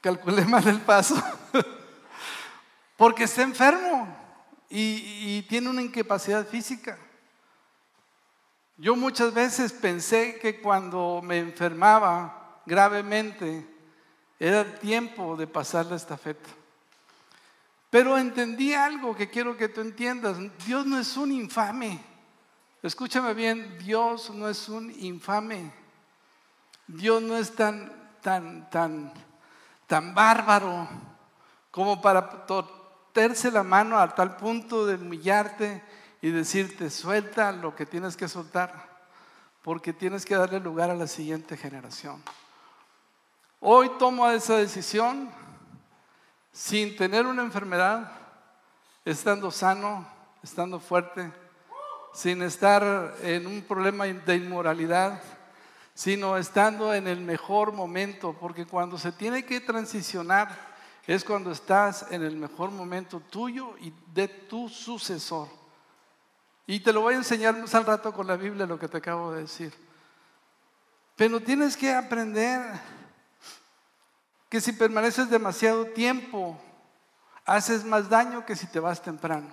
[0.00, 1.22] Calculé mal el paso.
[2.96, 4.08] Porque está enfermo
[4.68, 6.98] y, tiene una incapacidad física.
[8.76, 13.66] Yo muchas veces pensé que cuando me enfermaba gravemente
[14.38, 16.48] era tiempo de pasar la estafeta.
[17.90, 20.36] Pero entendí algo que quiero que tú entiendas.
[20.66, 22.00] Dios no es un infame.
[22.82, 25.72] Escúchame bien, Dios no es un infame.
[26.86, 29.12] Dios no es tan, tan, tan,
[29.88, 30.86] tan bárbaro
[31.72, 35.82] como para torcerse la mano a tal punto de humillarte
[36.20, 39.06] y decirte, suelta lo que tienes que soltar,
[39.62, 42.22] porque tienes que darle lugar a la siguiente generación.
[43.60, 45.30] Hoy tomo esa decisión
[46.52, 48.12] sin tener una enfermedad,
[49.04, 50.06] estando sano,
[50.42, 51.32] estando fuerte,
[52.12, 55.22] sin estar en un problema de inmoralidad,
[55.98, 60.48] sino estando en el mejor momento, porque cuando se tiene que transicionar
[61.08, 65.48] es cuando estás en el mejor momento tuyo y de tu sucesor.
[66.68, 68.98] Y te lo voy a enseñar más al rato con la Biblia lo que te
[68.98, 69.74] acabo de decir.
[71.16, 72.62] Pero tienes que aprender
[74.48, 76.56] que si permaneces demasiado tiempo,
[77.44, 79.48] haces más daño que si te vas temprano.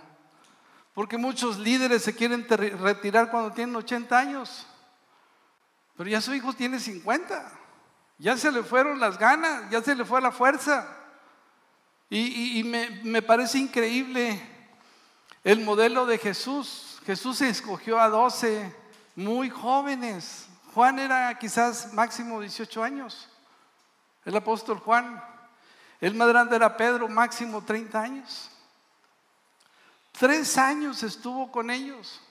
[0.93, 4.67] Porque muchos líderes se quieren retirar cuando tienen 80 años,
[5.97, 7.51] pero ya su hijo tiene 50.
[8.17, 10.87] Ya se le fueron las ganas, ya se le fue la fuerza.
[12.09, 14.39] Y, me, parece increíble
[15.43, 17.01] el modelo de Jesús.
[17.05, 18.73] Jesús escogió a 12
[19.15, 20.47] muy jóvenes.
[20.73, 23.29] Juan era quizás máximo 18 años
[24.25, 25.23] el apóstol Juan.
[26.01, 28.51] El más grande era Pedro, máximo 30 años.
[30.11, 32.21] Tres años estuvo con ellos.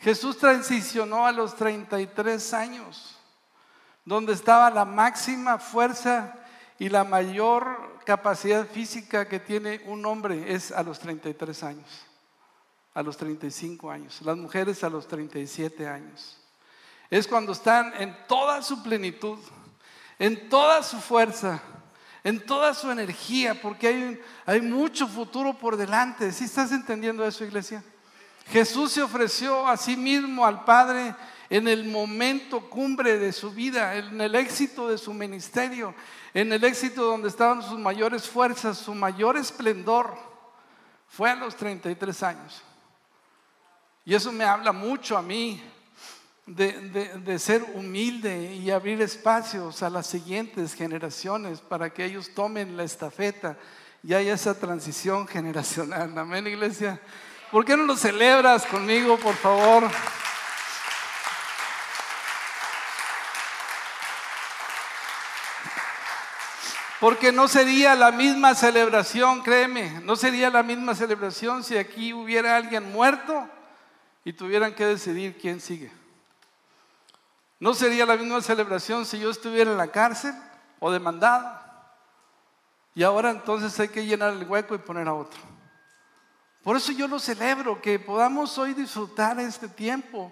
[0.00, 3.16] Jesús transicionó a los 33 años,
[4.04, 6.34] donde estaba la máxima fuerza
[6.78, 11.88] y la mayor capacidad física que tiene un hombre es a los 33 años,
[12.94, 16.38] a los 35 años, las mujeres a los 37 años.
[17.10, 19.38] Es cuando están en toda su plenitud
[20.20, 21.62] en toda su fuerza,
[22.22, 26.30] en toda su energía, porque hay, hay mucho futuro por delante.
[26.30, 27.82] ¿Sí estás entendiendo eso, iglesia?
[28.50, 31.14] Jesús se ofreció a sí mismo al Padre
[31.48, 35.94] en el momento cumbre de su vida, en el éxito de su ministerio,
[36.34, 40.16] en el éxito donde estaban sus mayores fuerzas, su mayor esplendor.
[41.08, 42.62] Fue a los 33 años.
[44.04, 45.62] Y eso me habla mucho a mí
[46.46, 52.82] de, ser humilde y abrir espacios a las siguientes generaciones para que ellos tomen la
[52.82, 53.56] estafeta
[54.02, 56.16] y haya esa transición generacional.
[56.18, 57.00] Amén, iglesia.
[57.50, 59.90] ¿Por qué no lo celebras conmigo, por favor?
[67.00, 72.56] Porque no sería la misma celebración, créeme, no sería la misma celebración si aquí hubiera
[72.56, 73.48] alguien muerto
[74.22, 75.90] y tuvieran que decidir quién sigue.
[77.58, 80.34] No sería la misma celebración si yo estuviera en la cárcel
[80.78, 81.58] o demandado.
[82.94, 85.49] Y ahora entonces hay que llenar el hueco y poner a otro.
[86.62, 90.30] Por eso yo lo celebro, que podamos hoy disfrutar este tiempo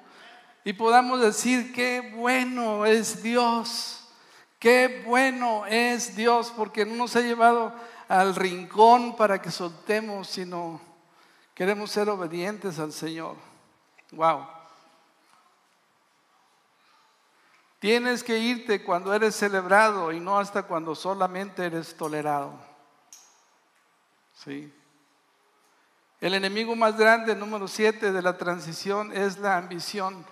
[0.62, 4.06] y podamos decir qué bueno es Dios,
[4.58, 7.72] qué bueno es Dios, porque no nos ha llevado
[8.08, 10.80] al rincón para que soltemos, sino
[11.54, 13.36] queremos ser obedientes al Señor.
[14.12, 14.46] Wow.
[17.78, 22.52] Tienes que irte cuando eres celebrado y no hasta cuando solamente eres tolerado.
[24.34, 24.74] Sí.
[26.20, 30.26] El enemigo más grande, número siete, de la transición es la ambición.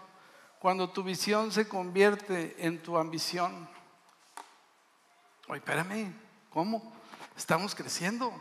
[0.58, 3.68] Cuando tu visión se convierte en tu ambición.
[5.46, 6.12] Oye, espérame,
[6.50, 6.92] ¿cómo?
[7.36, 8.32] Estamos creciendo.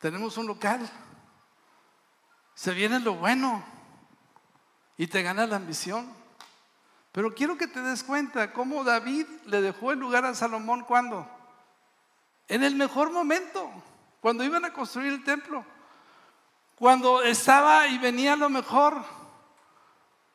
[0.00, 0.88] Tenemos un local.
[2.54, 3.62] Se viene lo bueno
[4.96, 6.10] y te gana la ambición.
[7.12, 11.28] Pero quiero que te des cuenta cómo David le dejó el lugar a Salomón cuando.
[12.46, 13.70] En el mejor momento,
[14.22, 15.66] cuando iban a construir el templo.
[16.78, 19.02] Cuando estaba y venía lo mejor,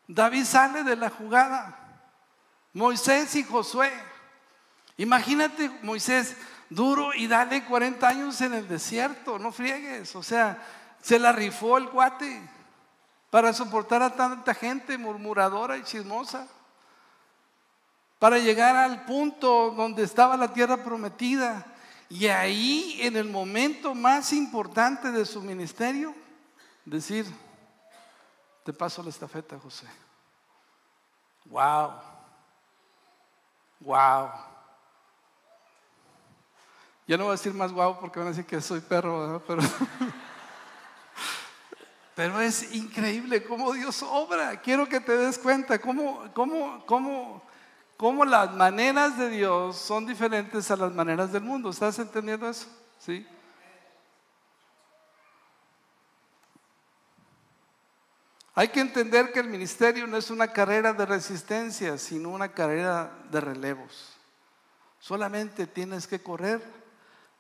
[0.08, 1.80] David sale de la jugada.
[2.74, 3.90] Moisés y Josué.
[4.98, 6.36] Imagínate Moisés
[6.70, 10.18] duro y dale 40 años en el desierto, no friegues.
[10.18, 10.62] O sea,
[11.02, 12.42] se la rifó el cuate
[13.30, 16.46] para soportar a tanta gente murmuradora y chismosa.
[18.20, 21.66] Para llegar al punto donde estaba la tierra prometida.
[22.10, 26.14] Y ahí, en el momento más importante de su ministerio,
[26.86, 27.26] decir,
[28.64, 29.88] te paso la estafeta, José.
[31.46, 31.94] Wow.
[33.80, 34.30] Wow.
[37.06, 39.62] Ya no voy a decir más wow porque van a decir que soy perro, pero,
[42.16, 44.62] pero es increíble cómo Dios obra.
[44.62, 47.44] Quiero que te des cuenta cómo, cómo, cómo,
[47.98, 51.72] cómo las maneras de Dios son diferentes a las maneras del mundo.
[51.72, 52.68] ¿Estás entendiendo eso?
[53.00, 53.28] ¿Sí?
[58.56, 63.12] Hay que entender que el ministerio no es una carrera de resistencia, sino una carrera
[63.32, 64.14] de relevos.
[65.00, 66.62] Solamente tienes que correr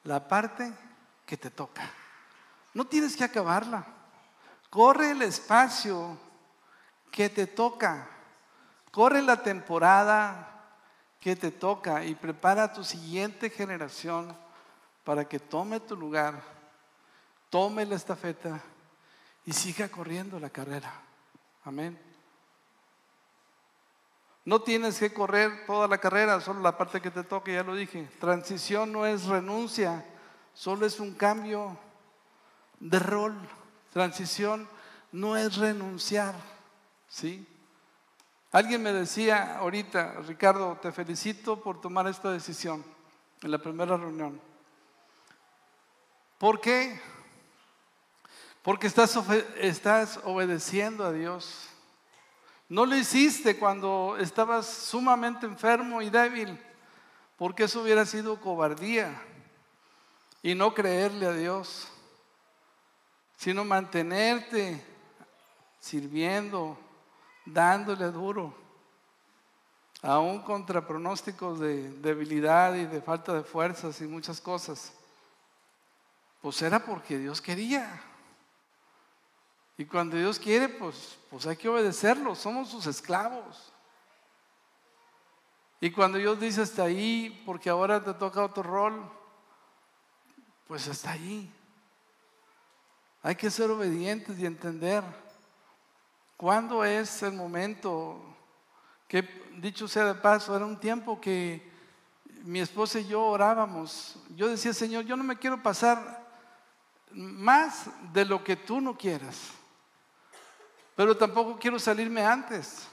[0.03, 0.73] la parte
[1.25, 1.89] que te toca.
[2.73, 3.85] No tienes que acabarla.
[4.69, 6.17] Corre el espacio
[7.11, 8.07] que te toca.
[8.91, 10.49] Corre la temporada
[11.19, 14.35] que te toca y prepara a tu siguiente generación
[15.03, 16.41] para que tome tu lugar,
[17.49, 18.61] tome la estafeta
[19.45, 21.02] y siga corriendo la carrera.
[21.65, 21.99] Amén.
[24.45, 27.75] No tienes que correr toda la carrera, solo la parte que te toque, ya lo
[27.75, 28.09] dije.
[28.19, 30.05] Transición no es renuncia,
[30.53, 31.77] solo es un cambio
[32.79, 33.35] de rol.
[33.93, 34.67] Transición
[35.13, 36.35] no es renunciar,
[37.07, 37.47] ¿sí?
[38.51, 42.83] Alguien me decía ahorita, Ricardo, te felicito por tomar esta decisión
[43.41, 44.39] en la primera reunión.
[46.37, 46.99] ¿Por qué?
[48.63, 51.67] Porque estás, obedeciendo a Dios.
[52.69, 56.57] No lo hiciste cuando estabas sumamente enfermo y débil,
[57.37, 59.21] porque eso hubiera sido cobardía
[60.41, 61.89] y no creerle a Dios,
[63.35, 64.83] sino mantenerte
[65.81, 66.77] sirviendo,
[67.45, 68.55] dándole duro,
[70.01, 74.93] aún contra pronósticos de debilidad y de falta de fuerzas y muchas cosas.
[76.41, 78.01] Pues era porque Dios quería.
[79.77, 83.73] Y cuando Dios quiere, pues, pues hay que obedecerlo, somos sus esclavos.
[85.81, 89.11] Y cuando Dios dice hasta ahí, porque ahora te toca otro rol,
[90.67, 91.51] pues hasta ahí.
[93.21, 95.03] Hay que ser obedientes y entender
[96.37, 98.21] cuándo es el momento
[99.07, 99.21] que,
[99.57, 101.71] dicho sea de paso, era un tiempo que
[102.43, 104.17] mi esposa y yo orábamos.
[104.35, 106.25] Yo decía, Señor, yo no me quiero pasar
[107.11, 109.51] más de lo que tú no quieras.
[110.95, 112.87] Pero tampoco quiero salirme antes.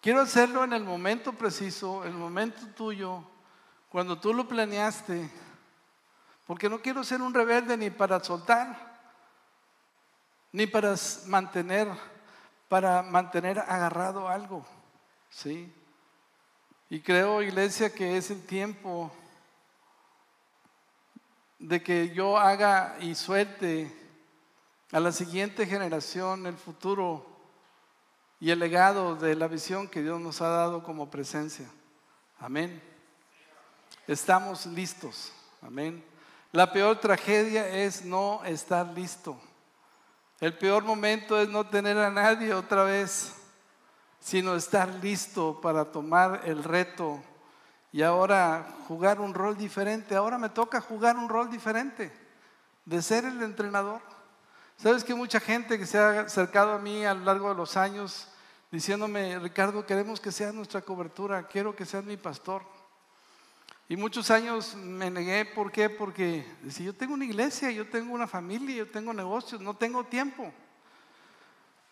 [0.00, 3.24] Quiero hacerlo en el momento preciso, el momento tuyo,
[3.88, 5.30] cuando tú lo planeaste.
[6.46, 9.00] Porque no quiero ser un rebelde ni para soltar,
[10.52, 10.94] ni para
[11.26, 11.88] mantener,
[12.68, 14.64] para mantener agarrado algo.
[15.30, 15.72] ¿Sí?
[16.90, 19.12] Y creo, iglesia, que es el tiempo
[21.58, 23.97] de que yo haga y suelte
[24.92, 27.26] a la siguiente generación el futuro
[28.40, 31.68] y el legado de la visión que Dios nos ha dado como presencia.
[32.38, 32.82] Amén.
[34.06, 35.32] Estamos listos.
[35.60, 36.02] Amén.
[36.52, 39.38] La peor tragedia es no estar listo.
[40.40, 43.34] El peor momento es no tener a nadie otra vez,
[44.20, 47.20] sino estar listo para tomar el reto
[47.92, 50.14] y ahora jugar un rol diferente.
[50.14, 52.12] Ahora me toca jugar un rol diferente
[52.84, 54.00] de ser el entrenador.
[54.80, 57.76] Sabes que mucha gente que se ha acercado a mí a lo largo de los
[57.76, 58.28] años
[58.70, 62.62] diciéndome, Ricardo, queremos que seas nuestra cobertura, quiero que seas mi pastor.
[63.88, 65.90] Y muchos años me negué, ¿por qué?
[65.90, 70.04] Porque decía, yo tengo una iglesia, yo tengo una familia, yo tengo negocios, no tengo
[70.04, 70.52] tiempo.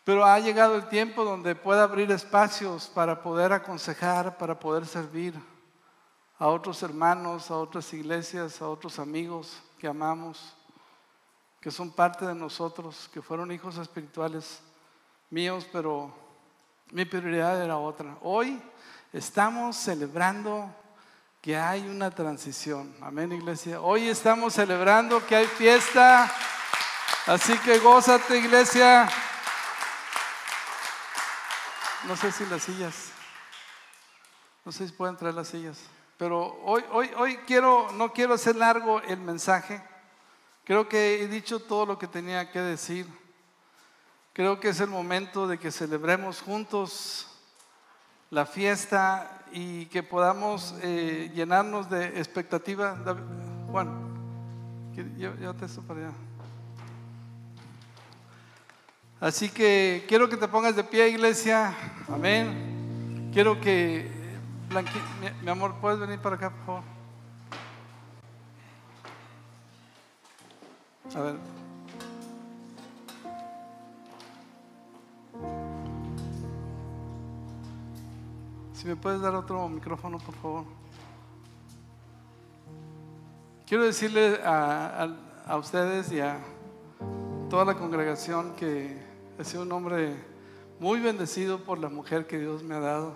[0.04, 5.34] Pero ha llegado el tiempo donde pueda abrir espacios para poder aconsejar, para poder servir
[6.38, 10.55] a otros hermanos, a otras iglesias, a otros amigos que amamos,
[11.66, 14.60] que son parte de nosotros, que fueron hijos espirituales
[15.30, 16.14] míos, pero
[16.92, 18.16] mi prioridad era otra.
[18.22, 18.62] Hoy
[19.12, 20.72] estamos celebrando
[21.42, 22.94] que hay una transición.
[23.02, 23.80] Amén, iglesia.
[23.80, 26.32] Hoy estamos celebrando que hay fiesta.
[27.26, 29.08] Así que gózate, iglesia.
[32.04, 33.08] No sé si las sillas,
[34.64, 35.80] no sé si pueden traer las sillas,
[36.16, 39.95] pero hoy, hoy, hoy quiero, no quiero hacer largo el mensaje.
[40.66, 43.06] Creo que he dicho todo lo que tenía que decir.
[44.32, 47.28] Creo que es el momento de que celebremos juntos
[48.30, 52.98] la fiesta y que podamos eh, llenarnos de expectativa.
[53.70, 54.06] Juan,
[54.92, 56.12] te esto para allá.
[59.20, 61.72] Así que quiero que te pongas de pie, iglesia.
[62.08, 63.30] Amén.
[63.32, 64.10] Quiero que,
[64.68, 64.98] Blanqui,
[65.42, 66.95] mi, amor, ¿puedes venir para acá, por favor?
[71.14, 71.36] A ver.
[78.74, 80.64] Si me puedes dar otro micrófono, por favor.
[83.66, 85.08] Quiero decirle a,
[85.46, 86.38] a ustedes y a
[87.48, 89.06] toda la congregación que
[89.38, 90.16] He sido un hombre
[90.80, 93.14] muy bendecido por la mujer que Dios me ha dado.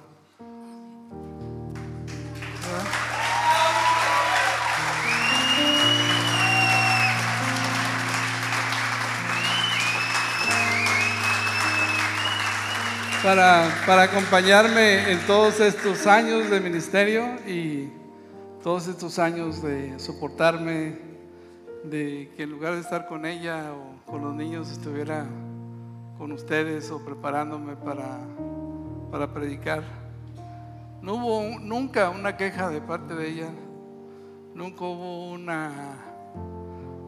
[13.23, 17.91] Para, para acompañarme en todos estos años de ministerio y
[18.63, 20.99] todos estos años de soportarme,
[21.85, 25.27] de que en lugar de estar con ella o con los niños estuviera
[26.17, 28.21] con ustedes o preparándome para,
[29.11, 29.83] para predicar.
[31.03, 33.51] No hubo nunca una queja de parte de ella,
[34.55, 35.73] nunca hubo una,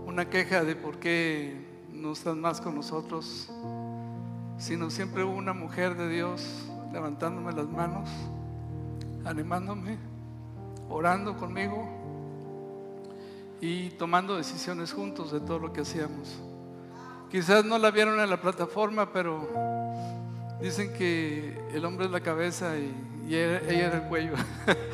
[0.04, 1.56] una queja de por qué
[1.90, 3.50] no están más con nosotros,
[4.62, 8.08] sino siempre hubo una mujer de Dios levantándome las manos,
[9.24, 9.98] animándome,
[10.88, 11.88] orando conmigo
[13.60, 16.40] y tomando decisiones juntos de todo lo que hacíamos.
[17.28, 19.48] Quizás no la vieron en la plataforma, pero
[20.60, 22.94] dicen que el hombre es la cabeza y,
[23.26, 24.34] ella, era el cuello.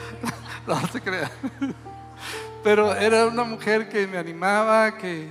[0.66, 1.30] no se crea.
[2.64, 5.28] Pero era una mujer que me animaba, que,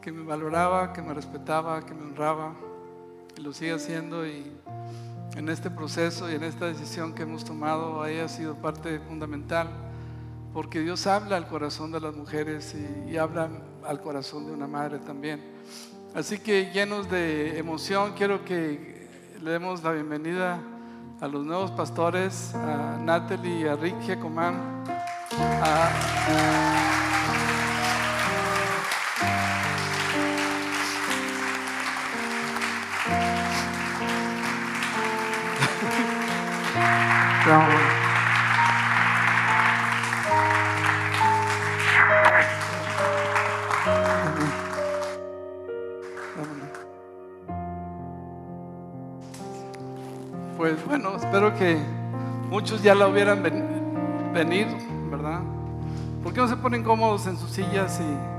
[0.00, 2.54] que me valoraba, que me respetaba, que me honraba.
[3.36, 4.52] Y lo sigue haciendo y
[5.36, 9.68] en este proceso y en esta decisión que hemos tomado, ella ha sido parte fundamental.
[10.52, 12.76] Porque Dios habla al corazón de las mujeres
[13.08, 13.50] y, habla
[13.84, 15.42] al corazón de una madre también.
[16.14, 19.08] Así que llenos de emoción, quiero que
[19.42, 20.60] le demos la bienvenida
[21.20, 23.98] a los nuevos pastores, a Natalie y a Rick
[37.44, 38.04] Giacomán.
[50.86, 51.76] bueno, espero que
[52.48, 53.42] muchos ya la hubieran
[54.32, 54.70] venido,
[55.10, 55.40] ¿verdad?
[56.22, 58.34] ¿Por qué no se ponen cómodos en sus sillas y...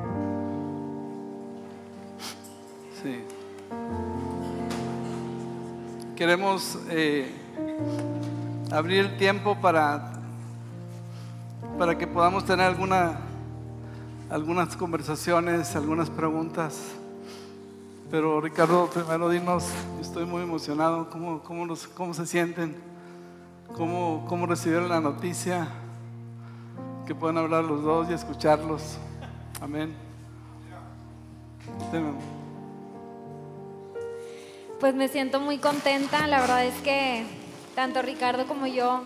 [3.04, 3.24] Sí.
[6.16, 7.32] Queremos eh,
[8.76, 10.12] abrir el tiempo para,
[11.78, 13.20] para que podamos tener alguna,
[14.30, 16.82] algunas conversaciones, algunas preguntas.
[18.12, 19.70] Pero Ricardo, primero dinos,
[20.02, 22.76] estoy muy emocionado, ¿cómo, cómo, cómo se sienten?
[23.76, 25.68] ¿Cómo, ¿Cómo recibieron la noticia?
[27.08, 28.98] Que puedan hablar los dos y escucharlos.
[29.62, 29.96] Amén.
[34.80, 37.45] Pues me siento muy contenta, la verdad es que
[37.76, 39.04] tanto Ricardo como yo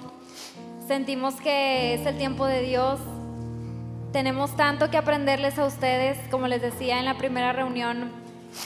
[0.88, 2.99] sentimos que es el tiempo de Dios.
[4.13, 8.11] Tenemos tanto que aprenderles a ustedes, como les decía en la primera reunión,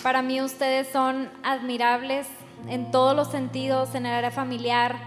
[0.04, 2.28] para mí ustedes son admirables
[2.68, 4.98] en todos los sentidos, en el área familiar,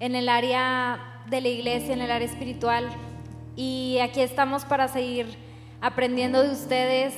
[0.00, 2.88] en el área de la iglesia, en el área espiritual.
[3.54, 5.26] Y aquí estamos para seguir
[5.80, 7.14] aprendiendo de ustedes,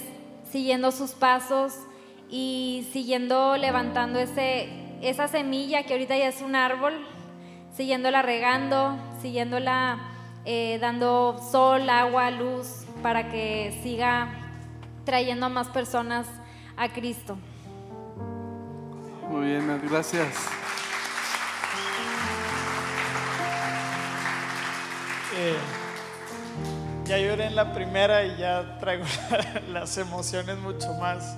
[0.51, 1.75] siguiendo sus pasos
[2.31, 4.69] y siguiendo levantando ese,
[5.03, 6.95] esa semilla que ahorita ya es un árbol,
[7.77, 9.99] siguiéndola regando, siguiéndola
[10.45, 14.29] eh, dando sol, agua, luz, para que siga
[15.05, 16.27] trayendo a más personas
[16.77, 17.37] a Cristo.
[19.29, 20.49] Muy bien, gracias.
[25.37, 25.57] Eh,
[27.07, 29.05] ya lloré en la primera y ya traigo
[29.73, 31.37] las emociones mucho más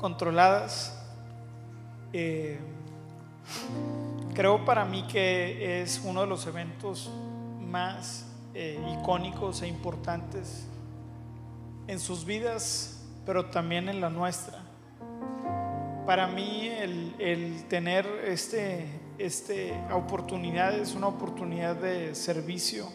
[0.00, 0.98] controladas.
[2.12, 2.58] Eh,
[4.34, 7.10] creo para mí que es uno de los eventos
[7.60, 10.66] más eh, icónicos e importantes
[11.86, 14.58] en sus vidas, pero también en la nuestra.
[16.06, 18.86] Para mí el, tener este,
[19.18, 22.88] este oportunidad es una oportunidad de servicio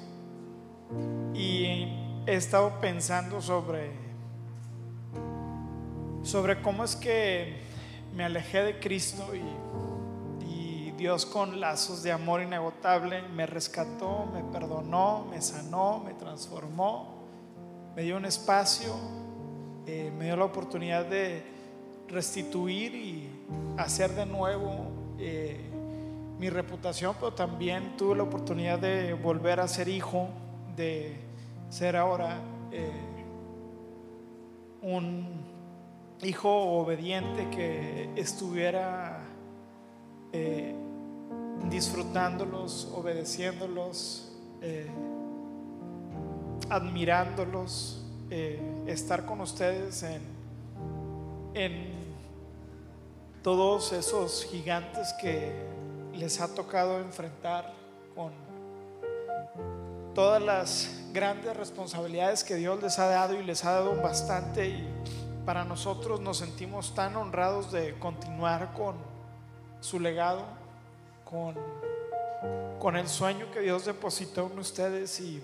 [1.34, 1.88] y
[2.26, 3.92] he estado pensando sobre,
[6.24, 7.58] sobre cómo es que
[8.16, 9.42] me alejé de Cristo y
[11.00, 17.24] Dios con lazos de amor inagotable me rescató, me perdonó, me sanó, me transformó,
[17.96, 18.96] me dio un espacio,
[19.88, 21.42] eh, me dio la oportunidad de
[22.10, 23.30] restituir y
[23.78, 25.62] hacer de nuevo eh,
[26.38, 30.28] mi reputación, pero también tuve la oportunidad de volver a ser hijo
[30.76, 31.16] de
[31.70, 32.42] ser ahora
[32.74, 32.92] eh,
[34.82, 35.46] un
[36.24, 39.24] hijo obediente que estuviera
[41.70, 44.32] disfrutándolos, obedeciéndolos,
[44.62, 44.90] eh,
[46.70, 47.96] admirándolos,
[48.86, 50.22] estar con ustedes en,
[51.56, 52.00] en
[53.42, 55.52] todos esos gigantes que
[56.14, 57.74] les ha tocado enfrentar
[58.14, 58.32] con
[60.14, 64.68] todas las grandes responsabilidades que Dios les ha dado y les ha dado bastante.
[64.68, 64.88] Y
[65.46, 68.96] para nosotros nos sentimos tan honrados de continuar con
[69.80, 70.44] su legado,
[71.30, 71.54] con,
[72.80, 75.42] con el sueño que Dios depositó en ustedes y,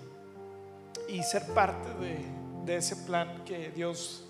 [1.08, 2.24] y ser parte de,
[2.64, 4.24] de, ese plan que Dios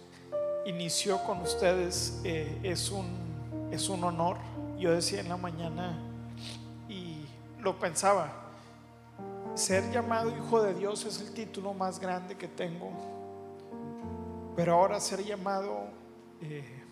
[0.67, 4.37] inició con ustedes eh, es, un, es un honor.
[4.79, 5.99] Yo decía en la mañana
[6.89, 7.25] y
[7.61, 8.31] lo pensaba,
[9.55, 12.91] ser llamado hijo de Dios es el título más grande que tengo.
[14.55, 15.85] Pero ahora ser llamado
[16.43, 16.86] eh,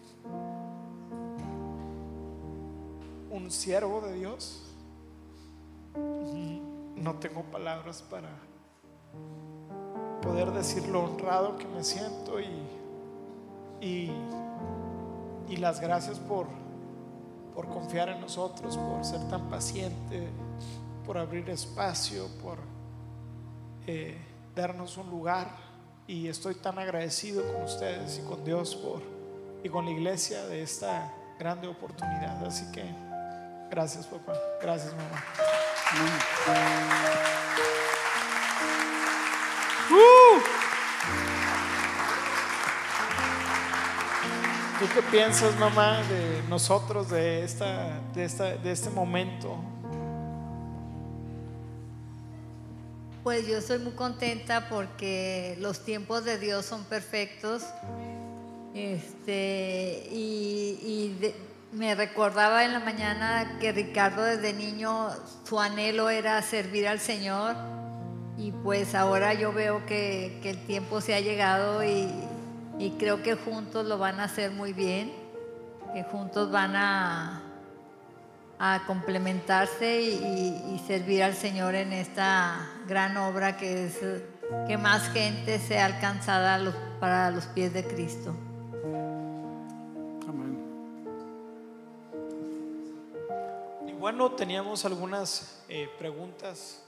[3.35, 4.63] un siervo de Dios,
[6.97, 8.31] no tengo palabras para
[10.23, 14.09] poder decir lo honrado que me siento y,
[15.49, 16.47] y, las gracias por,
[17.55, 20.29] por confiar en nosotros, por ser tan paciente
[21.05, 22.59] por abrir espacio, por
[23.87, 24.17] eh,
[24.55, 25.49] darnos un lugar.
[26.07, 29.03] Y estoy tan agradecido con ustedes y con Dios por,
[29.63, 32.45] y con la iglesia de esta grande oportunidad.
[32.45, 33.04] Así que
[33.71, 35.25] gracias papá, gracias mamá.
[39.91, 40.41] Uh.
[44.81, 49.57] ¿Tú qué piensas, mamá, de nosotros, de, esta, de, esta, de este momento?
[53.23, 57.63] Pues yo estoy muy contenta porque los tiempos de Dios son perfectos.
[58.75, 61.17] Este, y,
[61.75, 65.11] me recordaba en la mañana que Ricardo desde niño
[65.45, 67.57] su anhelo era servir al Señor.
[68.37, 72.09] Y pues ahora yo veo que, el tiempo se ha llegado y,
[72.79, 75.13] y creo que juntos lo van a hacer muy bien,
[75.93, 77.43] que juntos van a,
[78.59, 84.01] a complementarse y, servir al Señor en esta gran obra que es
[84.69, 86.61] que más gente sea alcanzada
[87.01, 88.37] para los pies de Cristo.
[94.05, 96.85] Bueno, teníamos algunas eh, preguntas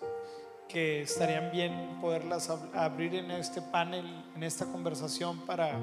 [0.69, 4.05] que estarían bien poderlas abrir en este panel,
[4.35, 5.81] en esta conversación para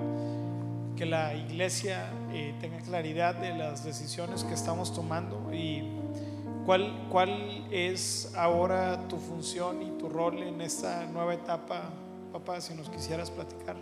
[0.96, 5.82] que la iglesia eh, tenga claridad de las decisiones que estamos tomando y
[6.68, 11.90] cuál, cuál es ahora tu función y tu rol en esta nueva etapa,
[12.32, 13.76] papá, si nos quisieras platicar.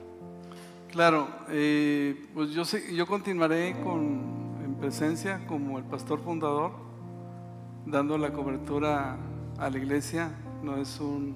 [0.90, 6.91] Claro, eh, pues yo, yo continuaré con, en presencia como el pastor fundador,
[7.86, 9.18] dando la cobertura
[9.58, 10.32] a la iglesia.
[10.64, 11.36] No es un,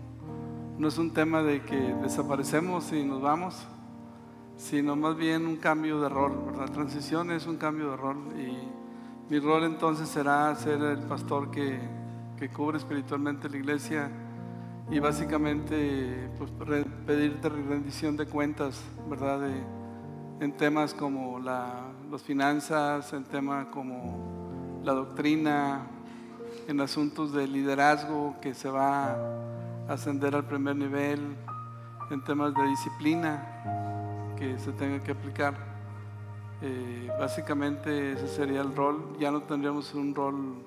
[0.77, 3.65] no es un tema de que desaparecemos y nos vamos,
[4.57, 6.53] sino más bien un cambio de rol.
[6.57, 11.49] La transición es un cambio de rol y mi rol entonces será ser el pastor
[11.49, 11.79] que,
[12.37, 14.11] que cubre espiritualmente la iglesia
[14.91, 16.51] y básicamente pues,
[17.05, 19.41] pedirte rendición de cuentas, ¿verdad?
[20.39, 25.87] en temas como la, las finanzas, en temas como la doctrina,
[26.67, 31.35] en asuntos de liderazgo que se va a ascender al primer nivel,
[32.11, 35.55] en temas de disciplina que se tenga que aplicar.
[36.61, 39.17] Eh, básicamente ese sería el rol.
[39.19, 40.63] Ya no tendríamos un rol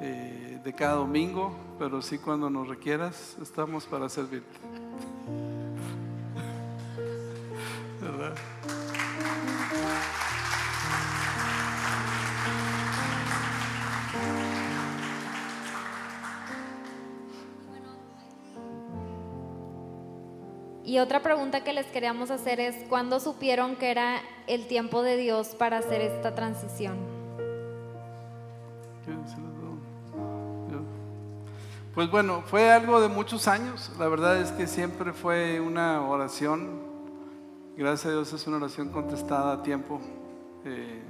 [0.00, 4.58] eh, de cada domingo, pero sí cuando nos requieras estamos para servirte.
[8.00, 8.34] ¿Verdad?
[20.88, 25.18] Y otra pregunta que les queríamos hacer es, ¿cuándo supieron que era el tiempo de
[25.18, 26.96] Dios para hacer esta transición?
[31.94, 33.92] Pues bueno, fue algo de muchos años.
[33.98, 36.80] La verdad es que siempre fue una oración.
[37.76, 40.00] Gracias a Dios es una oración contestada a tiempo.
[40.64, 41.02] Eh,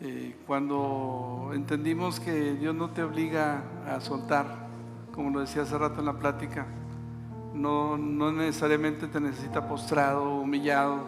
[0.00, 4.68] eh, cuando entendimos que Dios no te obliga a soltar,
[5.14, 6.66] como lo decía hace rato en la plática,
[7.56, 7.96] no,
[8.32, 10.98] necesariamente te necesita postrado, humillado,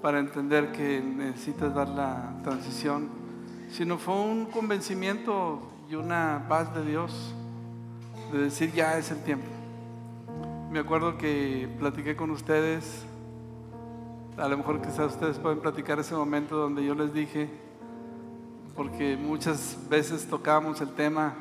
[0.00, 3.08] para entender que necesitas dar la transición,
[3.70, 7.34] sino fue un convencimiento y una paz de Dios
[8.32, 9.46] de decir ya es el tiempo.
[10.70, 13.04] Me acuerdo que platiqué con ustedes,
[14.36, 17.50] a lo mejor quizás ustedes pueden platicar ese momento donde yo les dije,
[18.74, 21.34] porque muchas veces tocábamos el tema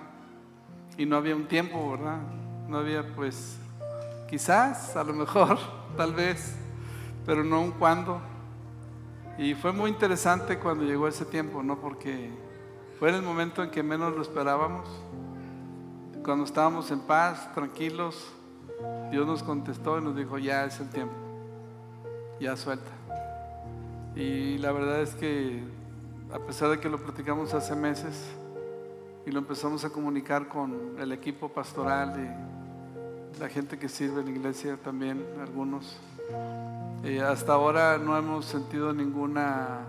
[0.97, 2.19] y no había un tiempo, ¿verdad?
[2.67, 3.60] No había pues
[4.31, 5.59] Quizás, a lo mejor,
[5.97, 6.55] tal vez,
[7.25, 8.21] pero no un cuándo.
[9.37, 11.77] Y fue muy interesante cuando llegó ese tiempo, ¿no?
[11.81, 12.31] Porque
[12.97, 14.87] fue en el momento en que menos lo esperábamos.
[16.23, 18.31] Cuando estábamos en paz, tranquilos,
[19.11, 21.15] Dios nos contestó y nos dijo, ya es el tiempo,
[22.39, 22.91] ya suelta.
[24.15, 25.61] Y la verdad es que,
[26.33, 28.29] a pesar de que lo platicamos hace meses
[29.25, 32.60] y lo empezamos a comunicar con el equipo pastoral y
[33.39, 35.97] la gente que sirve en la iglesia también, algunos.
[37.03, 39.79] Eh, hasta ahora no hemos sentido ninguna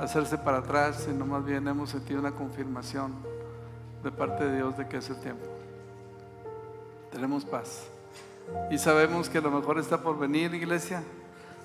[0.00, 3.12] hacerse para atrás, sino más bien hemos sentido una confirmación
[4.02, 5.46] de parte de Dios de que es el tiempo.
[7.12, 7.86] Tenemos paz.
[8.70, 11.02] Y sabemos que lo mejor está por venir, iglesia.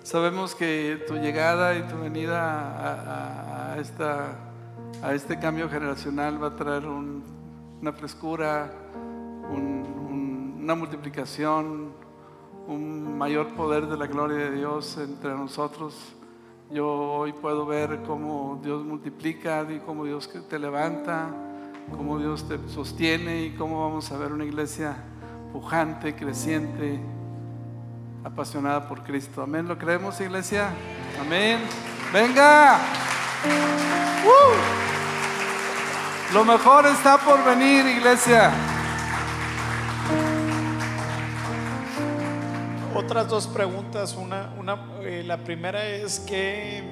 [0.03, 4.35] Sabemos que tu llegada y tu venida a, a, esta,
[5.03, 8.71] a este cambio generacional va a traer una frescura,
[9.51, 10.00] un,
[10.61, 11.91] una multiplicación,
[12.67, 15.95] un mayor poder de la gloria de Dios entre nosotros.
[16.69, 21.29] Yo hoy puedo ver cómo Dios multiplica y cómo Dios te levanta,
[21.89, 24.95] cómo Dios te sostiene y cómo vamos a ver una iglesia
[25.51, 26.99] pujante, creciente,
[28.23, 29.41] apasionada por Cristo.
[29.41, 29.67] Amén.
[29.67, 30.69] ¿Lo creemos, iglesia?
[31.19, 31.59] Amén.
[32.13, 32.79] Venga.
[34.25, 34.53] ¡Uh!
[36.35, 38.53] Lo mejor está por venir, iglesia.
[43.01, 44.15] Otras dos preguntas.
[44.15, 46.83] Una, una eh, la primera es que,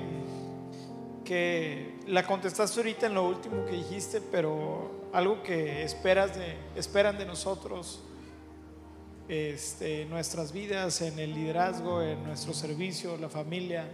[1.24, 7.18] que la contestaste ahorita en lo último que dijiste, pero algo que esperas de, esperan
[7.18, 8.02] de nosotros,
[9.28, 13.88] este, nuestras vidas, en el liderazgo, en nuestro servicio, la familia.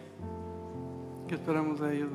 [1.28, 2.10] ¿Qué esperamos de ellos?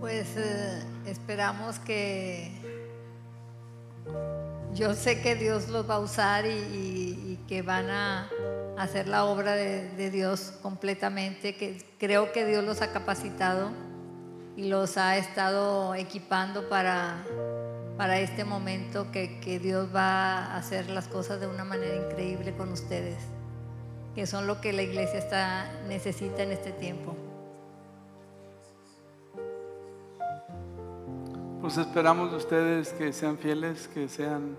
[0.00, 2.50] Pues eh, esperamos que
[4.74, 8.30] yo sé que Dios los va a usar y, que van a
[8.78, 13.72] hacer la obra de, Dios completamente, que creo que Dios los ha capacitado
[14.56, 17.24] y los ha estado equipando para,
[17.96, 22.54] para este momento, que, que Dios va a hacer las cosas de una manera increíble
[22.54, 23.18] con ustedes,
[24.14, 27.16] que son lo que la iglesia está, necesita en este tiempo.
[31.60, 34.56] Pues esperamos de ustedes que sean fieles, que sean,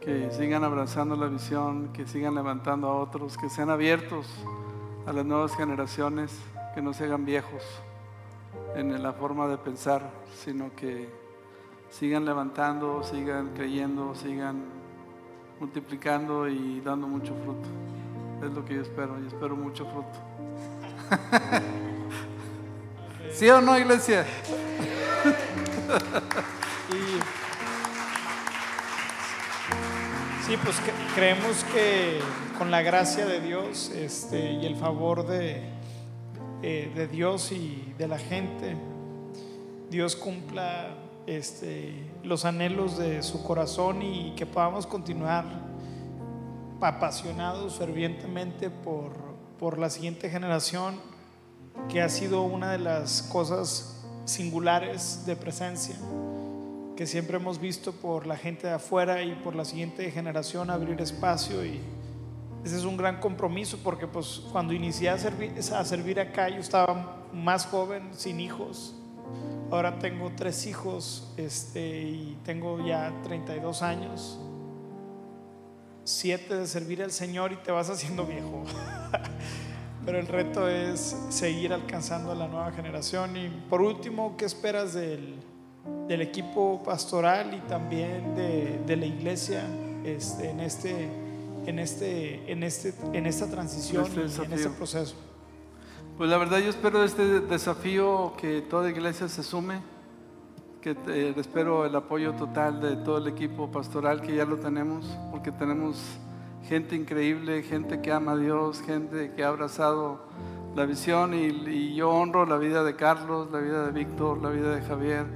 [0.00, 4.26] que sigan abrazando la visión, que sigan levantando a otros, que sean abiertos
[5.06, 6.32] a las nuevas generaciones,
[6.74, 7.62] que no se hagan viejos
[8.74, 10.10] en la forma de pensar,
[10.42, 11.10] sino que
[11.90, 14.64] sigan levantando, sigan creyendo, sigan
[15.60, 17.68] multiplicando y dando mucho fruto.
[18.42, 20.18] Es lo que yo espero, y espero mucho fruto.
[23.32, 24.24] ¿Sí o no, iglesia?
[30.46, 30.76] sí, pues
[31.14, 32.20] creemos que
[32.58, 35.62] con la gracia de Dios este, y el favor de,
[36.62, 38.76] eh, de Dios y de la gente,
[39.90, 45.44] Dios cumpla este, los anhelos de su corazón y que podamos continuar
[46.80, 49.12] apasionados fervientemente por,
[49.58, 50.96] por la siguiente generación,
[51.88, 55.96] que ha sido una de las cosas singulares de presencia
[56.96, 61.00] que siempre hemos visto por la gente de afuera y por la siguiente generación abrir
[61.00, 61.80] espacio y,
[62.64, 66.60] ese es un gran compromiso porque pues cuando inicié a servir, a servir acá yo
[66.60, 68.94] estaba más joven, sin hijos.
[69.70, 74.38] Ahora tengo tres hijos este, y tengo ya 32 años.
[76.04, 78.64] Siete de servir al Señor y te vas haciendo viejo.
[80.04, 83.36] Pero el reto es seguir alcanzando a la nueva generación.
[83.36, 85.36] Y por último, ¿qué esperas del,
[86.08, 89.64] del equipo pastoral y también de, de la iglesia
[90.04, 91.08] este, en, este,
[91.66, 95.14] en, este, en, este, en esta transición Este y en este proceso?
[96.18, 99.80] Pues la verdad yo espero este desafío que toda iglesia se sume,
[100.80, 105.06] que eh, espero el apoyo total de todo el equipo pastoral que ya lo tenemos,
[105.30, 106.02] porque tenemos
[106.68, 110.20] gente increíble, gente que ama a Dios, gente que ha abrazado
[110.74, 114.74] la visión y, yo honro la vida de Carlos, la vida de Víctor, la vida
[114.74, 115.26] de Javier,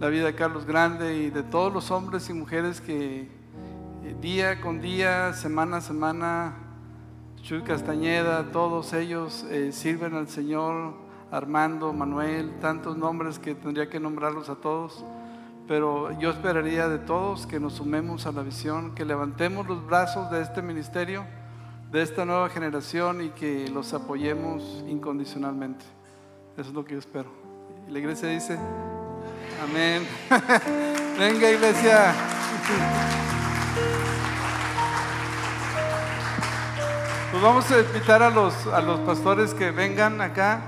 [0.00, 3.28] la vida de Carlos Grande y de todos los hombres y mujeres que
[4.04, 6.54] eh, día con día, semana a semana,
[7.42, 10.94] Chuy Castañeda, todos ellos eh, sirven al Señor,
[11.30, 15.04] Armando, Manuel, tantos nombres que tendría que nombrarlos a todos,
[15.68, 20.30] pero yo esperaría de todos que nos sumemos a la visión, que levantemos los brazos
[20.30, 21.24] de este ministerio,
[21.90, 25.84] de esta nueva generación y que los apoyemos incondicionalmente.
[26.56, 27.30] Eso es lo que yo espero.
[27.88, 28.58] Y la iglesia dice,
[29.62, 30.06] amén.
[31.18, 32.14] Venga iglesia.
[37.30, 40.60] Pues vamos a invitar a los, a los pastores que vengan acá,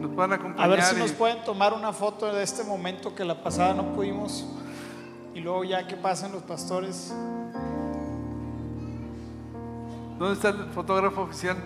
[0.00, 0.64] nos puedan acompañar.
[0.64, 3.74] A ver si y- nos pueden tomar una foto de este momento que la pasada
[3.74, 4.46] no pudimos.
[5.34, 7.14] Y luego ya que pasen los pastores.
[10.18, 11.56] ¿Dónde está el fotógrafo oficial?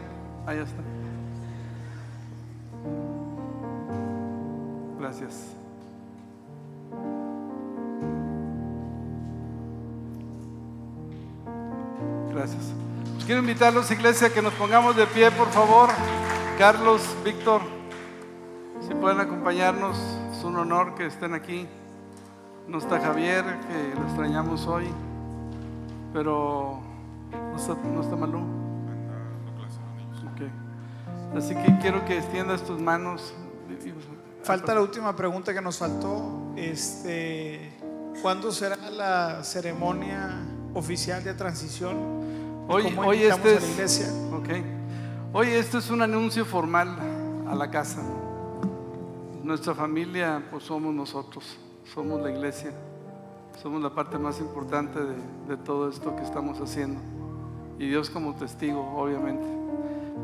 [0.47, 0.82] Ahí está.
[5.01, 5.55] Gracias.
[12.32, 12.62] Gracias.
[13.26, 15.89] Quiero invitarlos, iglesia, que nos pongamos de pie, por favor.
[16.59, 17.62] Carlos, Víctor,
[18.87, 19.97] si pueden acompañarnos,
[20.37, 21.66] es un honor que estén aquí.
[22.68, 24.87] No está Javier, que lo extrañamos hoy,
[26.12, 26.80] pero
[27.30, 28.39] no está, no está Malú.
[30.32, 31.37] Ok.
[31.37, 33.35] Así que quiero que extiendas tus manos.
[34.43, 36.53] Falta la última pregunta que nos faltó.
[36.57, 37.72] Este,
[38.22, 40.43] ¿Cuándo será la ceremonia
[40.74, 42.64] oficial de transición?
[42.68, 44.07] Hoy, ¿Cómo hoy este es, iglesia?
[44.32, 44.49] ok.
[45.32, 46.97] Hoy este es un anuncio formal
[47.49, 48.01] a la casa.
[49.45, 51.59] Nuestra familia, pues somos nosotros,
[51.93, 52.73] somos la iglesia,
[53.63, 56.99] somos la parte más importante de, todo esto que estamos haciendo.
[57.79, 59.45] Y Dios como testigo, obviamente.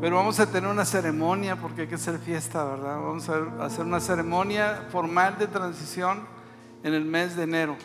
[0.01, 2.95] Pero vamos a tener una ceremonia porque hay que hacer fiesta, ¿verdad?
[2.99, 6.21] Vamos a hacer una ceremonia formal de transición
[6.81, 7.75] en el mes de enero.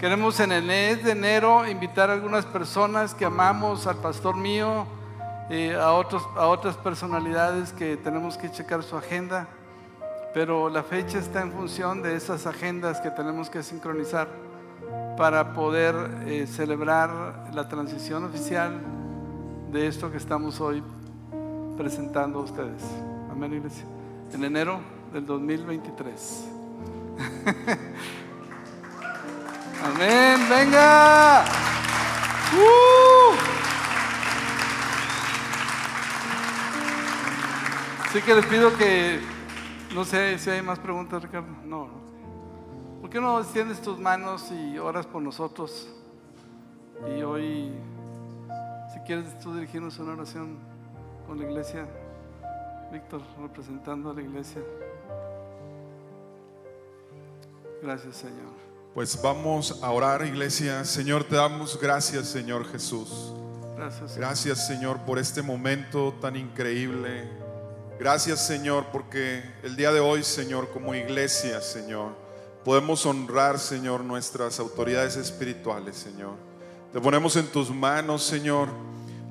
[0.00, 4.86] Queremos en el mes de enero invitar a algunas personas que amamos, al pastor mío,
[5.50, 9.48] eh, a, a otras personalidades que tenemos que checar su agenda,
[10.32, 14.28] pero la fecha está en función de esas agendas que tenemos que sincronizar
[15.16, 15.94] para poder
[16.26, 18.80] eh, celebrar la transición oficial
[19.70, 20.82] de esto que estamos hoy
[21.76, 22.82] presentando a ustedes.
[23.30, 23.84] Amén, iglesia.
[24.32, 24.80] En enero
[25.12, 26.48] del 2023.
[29.84, 31.44] Amén, venga.
[32.54, 33.34] ¡Uh!
[38.06, 39.31] Así que les pido que,
[39.94, 41.48] no sé si hay más preguntas, Ricardo.
[41.64, 41.88] No.
[43.00, 45.88] ¿Por qué no extiendes tus manos y oras por nosotros?
[47.16, 47.72] Y hoy,
[48.92, 50.56] si quieres tú dirigirnos una oración
[51.26, 51.86] con la iglesia,
[52.92, 54.62] Víctor, representando a la iglesia.
[57.82, 58.52] Gracias, Señor.
[58.94, 60.84] Pues vamos a orar, iglesia.
[60.84, 63.34] Señor, te damos gracias, Señor Jesús.
[63.76, 64.12] Gracias.
[64.12, 64.28] Señor.
[64.28, 67.28] Gracias, Señor, por este momento tan increíble.
[68.02, 72.16] Gracias, Señor, porque el día de hoy, Señor, como iglesia, Señor,
[72.64, 76.34] podemos honrar, Señor, nuestras autoridades espirituales, Señor.
[76.92, 78.70] Te ponemos en tus manos, Señor,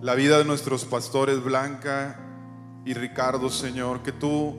[0.01, 2.17] la vida de nuestros pastores Blanca
[2.85, 4.55] y Ricardo, Señor, que tú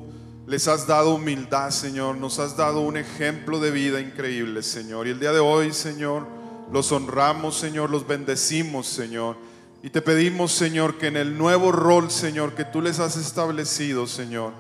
[0.47, 5.07] les has dado humildad, Señor, nos has dado un ejemplo de vida increíble, Señor.
[5.07, 6.27] Y el día de hoy, Señor,
[6.71, 9.39] los honramos, Señor, los bendecimos, Señor.
[9.85, 14.07] Y te pedimos, Señor, que en el nuevo rol, Señor, que tú les has establecido,
[14.07, 14.53] Señor,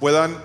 [0.00, 0.36] puedan,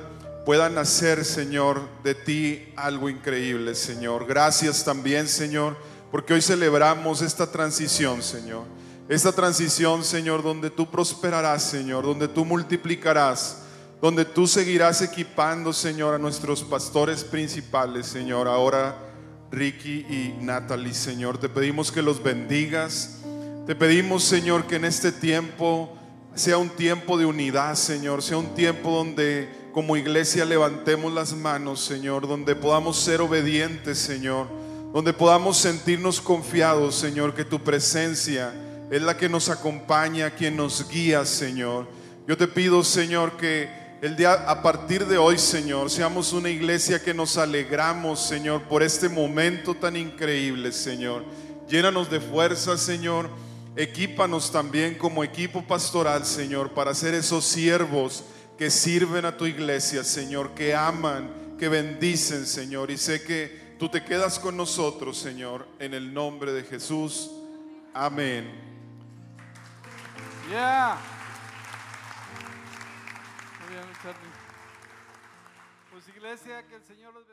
[0.46, 4.26] puedan hacer, Señor, de ti algo increíble, Señor.
[4.26, 5.76] Gracias también, Señor,
[6.12, 8.64] porque hoy celebramos esta transición, Señor.
[9.10, 13.64] Esta transición, Señor, donde tú prosperarás, Señor, donde tú multiplicarás,
[14.02, 18.48] donde tú seguirás equipando, Señor, a nuestros pastores principales, Señor.
[18.48, 18.96] Ahora,
[19.52, 23.21] Ricky y Natalie, Señor, te pedimos que los bendigas.
[23.72, 25.98] Te pedimos, Señor, que en este tiempo
[26.36, 31.80] sea un tiempo de unidad, Señor, sea un tiempo donde como iglesia levantemos las manos,
[31.80, 34.48] Señor, donde podamos ser obedientes, Señor,
[34.92, 38.54] donde podamos sentirnos confiados, Señor, que tu presencia
[38.92, 41.88] es la que nos acompaña, quien nos guía, Señor.
[42.28, 43.70] Yo te pido, Señor, que
[44.02, 48.84] el día a partir de hoy, Señor, seamos una iglesia que nos alegramos, Señor, por
[48.84, 51.24] este momento tan increíble, Señor.
[51.70, 53.30] Llénanos de fuerza, Señor.
[53.76, 58.26] Equípanos también como equipo pastoral, Señor, para ser esos siervos
[58.58, 62.92] que sirven a tu iglesia, Señor, que aman, que bendicen, Señor.
[62.92, 67.32] Y sé que tú te quedas con nosotros, Señor, en el nombre de Jesús.
[67.94, 68.52] Amén.
[70.48, 70.98] Muy bien.
[75.92, 77.31] Pues iglesia, que el Señor los.